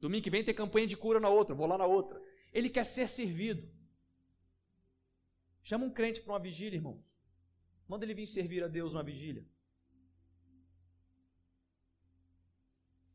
Domingo 0.00 0.24
que 0.24 0.30
vem 0.30 0.42
tem 0.42 0.54
campanha 0.54 0.86
de 0.86 0.96
cura 0.96 1.20
na 1.20 1.28
outra, 1.28 1.54
vou 1.54 1.66
lá 1.66 1.78
na 1.78 1.86
outra. 1.86 2.20
Ele 2.52 2.68
quer 2.68 2.84
ser 2.84 3.08
servido. 3.08 3.68
Chama 5.62 5.84
um 5.84 5.90
crente 5.90 6.20
para 6.20 6.32
uma 6.32 6.40
vigília, 6.40 6.76
irmãos. 6.76 7.12
Manda 7.86 8.04
ele 8.04 8.14
vir 8.14 8.26
servir 8.26 8.64
a 8.64 8.68
Deus 8.68 8.92
numa 8.92 9.02
vigília. 9.02 9.44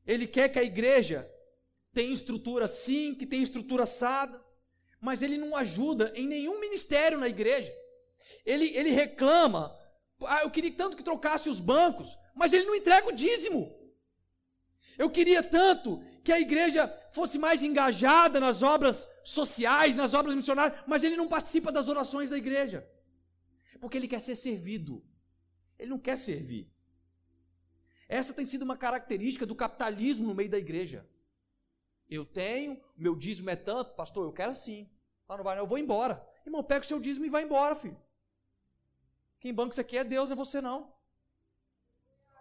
Ele 0.06 0.28
quer 0.28 0.50
que 0.50 0.60
a 0.60 0.64
igreja 0.64 1.30
tenha 1.92 2.14
estrutura 2.14 2.68
sim, 2.68 3.16
que 3.16 3.26
tenha 3.26 3.42
estrutura 3.42 3.84
assada, 3.84 4.44
mas 5.02 5.22
ele 5.22 5.38
não 5.38 5.56
ajuda 5.56 6.14
em 6.16 6.28
nenhum 6.28 6.60
ministério 6.60 7.18
na 7.18 7.28
igreja. 7.28 7.74
Ele, 8.46 8.68
ele 8.76 8.92
reclama, 8.92 9.76
ah, 10.22 10.42
eu 10.44 10.52
queria 10.52 10.72
tanto 10.72 10.96
que 10.96 11.04
trocasse 11.04 11.50
os 11.50 11.60
bancos, 11.60 12.18
mas 12.34 12.54
ele 12.54 12.66
não 12.66 12.76
entrega 12.76 13.08
o 13.08 13.12
dízimo. 13.12 13.74
Eu 14.98 15.10
queria 15.10 15.44
tanto 15.44 16.02
que 16.24 16.32
a 16.32 16.40
igreja 16.40 16.88
fosse 17.12 17.38
mais 17.38 17.62
engajada 17.62 18.40
nas 18.40 18.64
obras 18.64 19.08
sociais, 19.24 19.96
nas 19.96 20.14
obras 20.14 20.36
missionárias, 20.36 20.84
mas 20.88 21.04
ele 21.04 21.18
não 21.18 21.28
participa 21.28 21.72
das 21.72 21.88
orações 21.88 22.30
da 22.30 22.38
igreja. 22.38 22.88
Porque 23.80 23.98
ele 23.98 24.08
quer 24.08 24.22
ser 24.22 24.36
servido. 24.36 25.06
Ele 25.78 25.90
não 25.90 26.00
quer 26.00 26.18
servir. 26.18 26.72
Essa 28.08 28.34
tem 28.34 28.46
sido 28.46 28.62
uma 28.62 28.78
característica 28.78 29.46
do 29.46 29.56
capitalismo 29.56 30.28
no 30.28 30.36
meio 30.36 30.50
da 30.50 30.58
igreja. 30.58 31.08
Eu 32.10 32.26
tenho, 32.26 32.80
meu 32.96 33.16
dízimo 33.16 33.50
é 33.50 33.56
tanto, 33.56 33.96
pastor, 33.96 34.26
eu 34.26 34.32
quero 34.32 34.56
sim. 34.56 34.90
Ah, 35.28 35.36
não 35.36 35.44
vai, 35.44 35.56
não, 35.56 35.64
eu 35.64 35.68
vou 35.68 35.78
embora. 35.78 36.26
Irmão, 36.46 36.64
pega 36.64 36.86
o 36.86 36.88
seu 36.88 37.00
dízimo 37.00 37.26
e 37.26 37.30
vai 37.30 37.44
embora, 37.44 37.76
filho. 37.76 38.00
Quem 39.46 39.54
banca 39.54 39.74
isso 39.74 39.82
aqui 39.82 39.96
é 39.96 40.04
Deus, 40.04 40.28
não 40.28 40.34
é 40.34 40.38
você 40.38 40.60
não. 40.60 40.92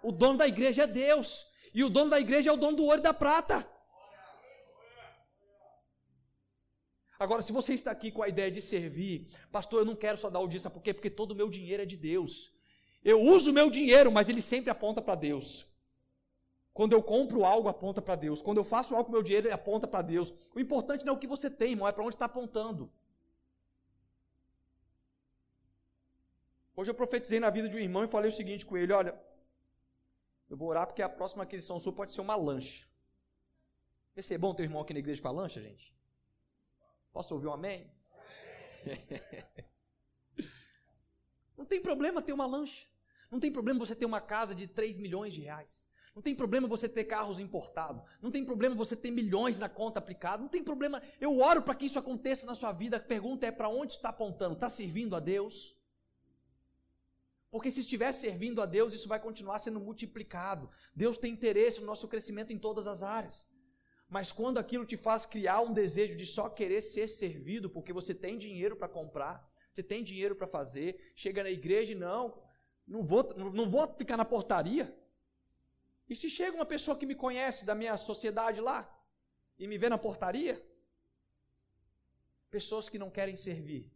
O 0.02 0.10
dono 0.10 0.38
da 0.38 0.48
igreja 0.48 0.84
é 0.84 0.86
Deus. 0.86 1.46
E 1.74 1.84
o 1.84 1.90
dono 1.90 2.08
da 2.08 2.18
igreja 2.18 2.48
é 2.48 2.52
o 2.54 2.56
dono 2.56 2.78
do 2.78 2.84
ouro 2.84 2.98
e 2.98 3.02
da 3.02 3.12
prata. 3.12 3.56
Agora, 7.18 7.42
se 7.42 7.52
você 7.52 7.74
está 7.74 7.90
aqui 7.90 8.10
com 8.10 8.22
a 8.22 8.28
ideia 8.30 8.50
de 8.50 8.62
servir, 8.62 9.28
pastor, 9.52 9.80
eu 9.80 9.84
não 9.84 9.94
quero 9.94 10.16
só 10.16 10.30
dar 10.30 10.40
sabe 10.58 10.74
por 10.74 10.82
quê? 10.82 10.94
Porque 10.94 11.10
todo 11.10 11.32
o 11.32 11.34
meu 11.34 11.50
dinheiro 11.50 11.82
é 11.82 11.84
de 11.84 11.98
Deus. 11.98 12.50
Eu 13.04 13.20
uso 13.20 13.50
o 13.50 13.54
meu 13.54 13.68
dinheiro, 13.68 14.10
mas 14.10 14.30
ele 14.30 14.40
sempre 14.40 14.70
aponta 14.70 15.02
para 15.02 15.14
Deus. 15.14 15.66
Quando 16.72 16.94
eu 16.94 17.02
compro 17.02 17.44
algo, 17.44 17.68
aponta 17.68 18.00
para 18.00 18.14
Deus. 18.14 18.40
Quando 18.40 18.56
eu 18.56 18.64
faço 18.64 18.94
algo 18.94 19.04
com 19.04 19.10
o 19.10 19.16
meu 19.16 19.22
dinheiro, 19.22 19.48
ele 19.48 19.54
aponta 19.54 19.86
para 19.86 20.00
Deus. 20.00 20.32
O 20.54 20.58
importante 20.58 21.04
não 21.04 21.12
é 21.12 21.16
o 21.16 21.20
que 21.20 21.26
você 21.26 21.50
tem, 21.50 21.72
irmão, 21.72 21.86
é 21.86 21.92
para 21.92 22.02
onde 22.02 22.14
está 22.14 22.24
apontando. 22.24 22.90
Hoje 26.76 26.90
eu 26.90 26.94
profetizei 26.94 27.38
na 27.38 27.50
vida 27.50 27.68
de 27.68 27.76
um 27.76 27.80
irmão 27.80 28.02
e 28.04 28.08
falei 28.08 28.28
o 28.28 28.32
seguinte 28.32 28.66
com 28.66 28.76
ele: 28.76 28.92
olha, 28.92 29.18
eu 30.48 30.56
vou 30.56 30.68
orar 30.68 30.86
porque 30.86 31.02
a 31.02 31.08
próxima 31.08 31.44
aquisição 31.44 31.78
sua 31.78 31.92
pode 31.92 32.12
ser 32.12 32.20
uma 32.20 32.36
lancha. 32.36 32.86
Vai 34.14 34.22
ser 34.22 34.38
bom 34.38 34.54
ter 34.54 34.62
um 34.62 34.66
irmão 34.66 34.82
aqui 34.82 34.92
na 34.92 34.98
igreja 34.98 35.20
com 35.20 35.28
a 35.28 35.32
lancha, 35.32 35.60
gente? 35.60 35.94
Posso 37.12 37.34
ouvir 37.34 37.46
um 37.46 37.52
amém? 37.52 37.90
Não 41.56 41.64
tem 41.64 41.80
problema 41.80 42.20
ter 42.20 42.32
uma 42.32 42.46
lancha. 42.46 42.86
Não 43.30 43.40
tem 43.40 43.50
problema 43.50 43.78
você 43.78 43.94
ter 43.94 44.04
uma 44.04 44.20
casa 44.20 44.54
de 44.54 44.66
3 44.66 44.98
milhões 44.98 45.32
de 45.32 45.40
reais. 45.40 45.86
Não 46.14 46.22
tem 46.22 46.34
problema 46.34 46.68
você 46.68 46.88
ter 46.88 47.04
carros 47.04 47.40
importados. 47.40 48.02
Não 48.22 48.30
tem 48.30 48.44
problema 48.44 48.76
você 48.76 48.94
ter 48.94 49.10
milhões 49.10 49.58
na 49.58 49.68
conta 49.68 49.98
aplicada. 49.98 50.42
Não 50.42 50.48
tem 50.48 50.62
problema. 50.62 51.02
Eu 51.20 51.38
oro 51.38 51.62
para 51.62 51.74
que 51.74 51.86
isso 51.86 51.98
aconteça 51.98 52.46
na 52.46 52.54
sua 52.54 52.72
vida. 52.72 52.98
A 52.98 53.00
pergunta 53.00 53.46
é 53.46 53.50
para 53.50 53.68
onde 53.68 53.92
está 53.92 54.10
apontando? 54.10 54.54
Está 54.54 54.68
servindo 54.68 55.16
a 55.16 55.20
Deus? 55.20 55.76
Porque 57.54 57.70
se 57.70 57.82
estiver 57.82 58.10
servindo 58.10 58.60
a 58.60 58.66
Deus, 58.66 58.92
isso 58.92 59.06
vai 59.06 59.20
continuar 59.20 59.60
sendo 59.60 59.78
multiplicado. 59.78 60.68
Deus 60.92 61.16
tem 61.16 61.32
interesse 61.32 61.80
no 61.80 61.86
nosso 61.86 62.08
crescimento 62.08 62.52
em 62.52 62.58
todas 62.58 62.88
as 62.88 63.00
áreas. 63.00 63.46
Mas 64.08 64.32
quando 64.32 64.58
aquilo 64.58 64.84
te 64.84 64.96
faz 64.96 65.24
criar 65.24 65.60
um 65.60 65.72
desejo 65.72 66.16
de 66.16 66.26
só 66.26 66.48
querer 66.48 66.80
ser 66.80 67.06
servido, 67.06 67.70
porque 67.70 67.92
você 67.92 68.12
tem 68.12 68.36
dinheiro 68.36 68.74
para 68.74 68.88
comprar, 68.88 69.48
você 69.72 69.84
tem 69.84 70.02
dinheiro 70.02 70.34
para 70.34 70.48
fazer, 70.48 71.12
chega 71.14 71.44
na 71.44 71.48
igreja 71.48 71.92
e 71.92 71.94
não, 71.94 72.42
não 72.88 73.04
vou, 73.04 73.22
não 73.36 73.70
vou 73.70 73.86
ficar 73.94 74.16
na 74.16 74.24
portaria. 74.24 74.92
E 76.08 76.16
se 76.16 76.28
chega 76.28 76.56
uma 76.56 76.66
pessoa 76.66 76.98
que 76.98 77.06
me 77.06 77.14
conhece 77.14 77.64
da 77.64 77.76
minha 77.76 77.96
sociedade 77.96 78.60
lá 78.60 78.80
e 79.56 79.68
me 79.68 79.78
vê 79.78 79.88
na 79.88 79.96
portaria? 79.96 80.60
Pessoas 82.50 82.88
que 82.88 82.98
não 82.98 83.10
querem 83.10 83.36
servir, 83.36 83.88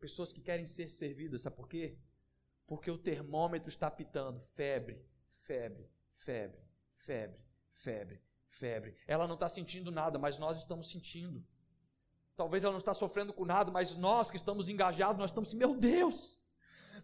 pessoas 0.00 0.32
que 0.32 0.40
querem 0.40 0.66
ser 0.66 0.88
servidas, 0.88 1.42
sabe 1.42 1.54
por 1.54 1.68
quê? 1.68 1.96
Porque 2.72 2.90
o 2.90 2.96
termômetro 2.96 3.68
está 3.68 3.90
pitando 3.90 4.40
febre, 4.40 4.98
febre, 5.34 5.90
febre, 6.14 6.58
febre, 6.94 7.38
febre, 7.74 8.22
febre. 8.48 8.96
Ela 9.06 9.26
não 9.26 9.34
está 9.34 9.46
sentindo 9.46 9.90
nada, 9.90 10.18
mas 10.18 10.38
nós 10.38 10.56
estamos 10.56 10.90
sentindo. 10.90 11.44
Talvez 12.34 12.64
ela 12.64 12.72
não 12.72 12.78
está 12.78 12.94
sofrendo 12.94 13.30
com 13.30 13.44
nada, 13.44 13.70
mas 13.70 13.94
nós 13.94 14.30
que 14.30 14.38
estamos 14.38 14.70
engajados, 14.70 15.18
nós 15.18 15.28
estamos 15.28 15.50
assim, 15.50 15.58
meu 15.58 15.74
Deus, 15.74 16.40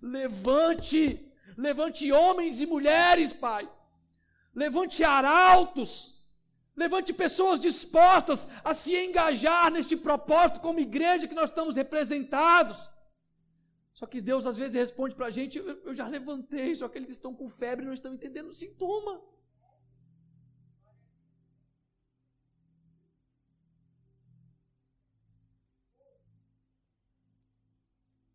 levante, 0.00 1.30
levante 1.54 2.10
homens 2.12 2.62
e 2.62 2.66
mulheres, 2.66 3.34
Pai. 3.34 3.70
Levante 4.54 5.04
arautos, 5.04 6.26
levante 6.74 7.12
pessoas 7.12 7.60
dispostas 7.60 8.48
a 8.64 8.72
se 8.72 8.96
engajar 8.96 9.70
neste 9.70 9.98
propósito 9.98 10.60
como 10.60 10.80
igreja 10.80 11.28
que 11.28 11.34
nós 11.34 11.50
estamos 11.50 11.76
representados. 11.76 12.90
Só 13.98 14.06
que 14.06 14.20
Deus 14.20 14.46
às 14.46 14.56
vezes 14.56 14.76
responde 14.76 15.16
para 15.16 15.26
a 15.26 15.30
gente: 15.30 15.58
eu, 15.58 15.66
eu 15.88 15.92
já 15.92 16.06
levantei, 16.06 16.72
só 16.72 16.88
que 16.88 16.96
eles 16.96 17.10
estão 17.10 17.34
com 17.34 17.48
febre 17.48 17.84
e 17.84 17.86
não 17.86 17.92
estão 17.92 18.14
entendendo 18.14 18.50
o 18.50 18.54
sintoma. 18.54 19.20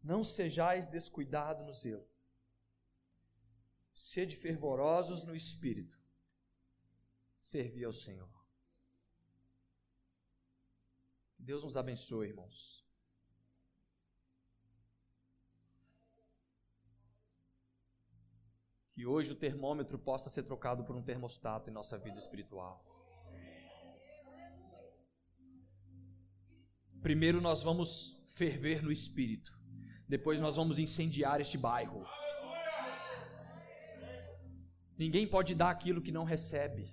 Não 0.01 0.22
sejais 0.22 0.89
descuidados 0.89 1.66
no 1.66 1.74
zelo. 1.74 2.05
Sede 3.93 4.36
fervorosos 4.36 5.24
no 5.24 5.34
espírito. 5.34 5.97
Servi 7.39 7.86
ao 7.86 7.93
Senhor. 7.93 8.30
Deus 11.39 11.64
nos 11.64 11.78
abençoe, 11.78 12.28
irmãos. 12.28 12.82
Que 19.04 19.08
hoje 19.08 19.34
o 19.34 19.36
termômetro 19.36 19.99
possa 19.99 20.30
ser 20.30 20.43
trocado 20.43 20.86
por 20.86 20.95
um 20.95 21.01
termostato 21.01 21.70
em 21.70 21.74
nossa 21.74 21.97
vida 21.97 22.18
espiritual. 22.18 22.82
Primeiro 27.01 27.41
nós 27.41 27.62
vamos 27.62 28.24
ferver 28.30 28.82
no 28.82 28.89
espírito. 28.89 29.51
Depois 30.08 30.39
nós 30.39 30.56
vamos 30.56 30.80
incendiar 30.80 31.41
este 31.41 31.58
bairro. 31.58 32.06
Ninguém 34.97 35.28
pode 35.28 35.54
dar 35.54 35.72
aquilo 35.72 36.01
que 36.01 36.14
não 36.18 36.24
recebe. 36.24 36.89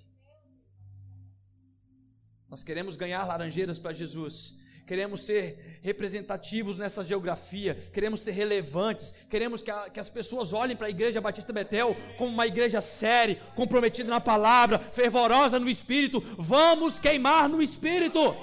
Nós 2.48 2.64
queremos 2.64 2.96
ganhar 2.96 3.24
laranjeiras 3.24 3.78
para 3.78 3.92
Jesus. 3.92 4.58
Queremos 4.90 5.20
ser 5.24 5.78
representativos 5.82 6.76
nessa 6.76 7.04
geografia, 7.04 7.78
queremos 7.92 8.22
ser 8.22 8.32
relevantes, 8.32 9.14
queremos 9.28 9.62
que, 9.62 9.70
a, 9.70 9.88
que 9.88 10.00
as 10.00 10.08
pessoas 10.08 10.52
olhem 10.52 10.74
para 10.74 10.88
a 10.88 10.90
Igreja 10.90 11.20
Batista 11.20 11.52
Betel 11.52 11.96
como 12.18 12.32
uma 12.32 12.44
igreja 12.44 12.80
séria, 12.80 13.40
comprometida 13.54 14.10
na 14.10 14.20
palavra, 14.20 14.80
fervorosa 14.92 15.60
no 15.60 15.70
espírito. 15.70 16.20
Vamos 16.36 16.98
queimar 16.98 17.48
no 17.48 17.62
espírito 17.62 18.34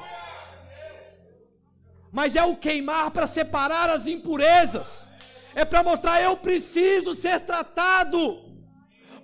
mas 2.13 2.37
é 2.37 2.43
o 2.43 2.55
queimar 2.55 3.11
para 3.11 3.27
separar 3.27 3.89
as 3.89 4.07
impurezas, 4.07 5.05
é 5.53 5.65
para 5.65 5.83
mostrar 5.83 6.21
eu 6.21 6.37
preciso 6.37 7.13
ser 7.13 7.41
tratado. 7.41 8.21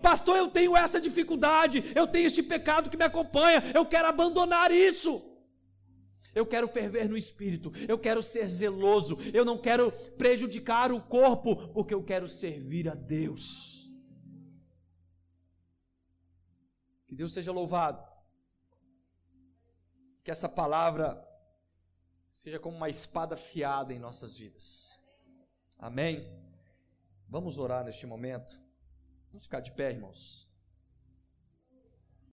Pastor, 0.02 0.38
eu 0.38 0.50
tenho 0.50 0.76
essa 0.76 1.00
dificuldade, 1.00 1.86
eu 1.96 2.06
tenho 2.06 2.28
este 2.28 2.44
pecado 2.44 2.90
que 2.90 2.98
me 2.98 3.06
acompanha, 3.06 3.72
eu 3.74 3.86
quero 3.86 4.10
abandonar 4.10 4.74
isso. 4.74 5.33
Eu 6.34 6.46
quero 6.46 6.68
ferver 6.68 7.08
no 7.08 7.18
espírito, 7.18 7.72
eu 7.88 7.98
quero 7.98 8.24
ser 8.24 8.48
zeloso, 8.48 9.18
eu 9.34 9.46
não 9.46 9.58
quero 9.58 9.92
prejudicar 10.18 10.92
o 10.92 11.02
corpo, 11.02 11.68
porque 11.70 11.94
eu 11.94 12.04
quero 12.04 12.28
servir 12.28 12.90
a 12.90 12.96
Deus. 12.96 13.90
Que 17.06 17.16
Deus 17.16 17.34
seja 17.34 17.52
louvado. 17.52 18.04
Que 20.24 20.32
essa 20.32 20.50
palavra 20.50 21.24
seja 22.34 22.60
como 22.60 22.76
uma 22.76 22.90
espada 22.90 23.38
fiada 23.38 23.94
em 23.94 24.00
nossas 24.00 24.36
vidas. 24.36 25.00
Amém? 25.78 26.26
Vamos 27.28 27.58
orar 27.60 27.84
neste 27.84 28.08
momento. 28.08 28.60
Vamos 29.28 29.44
ficar 29.44 29.60
de 29.60 29.72
pé, 29.72 29.92
irmãos. 29.92 30.43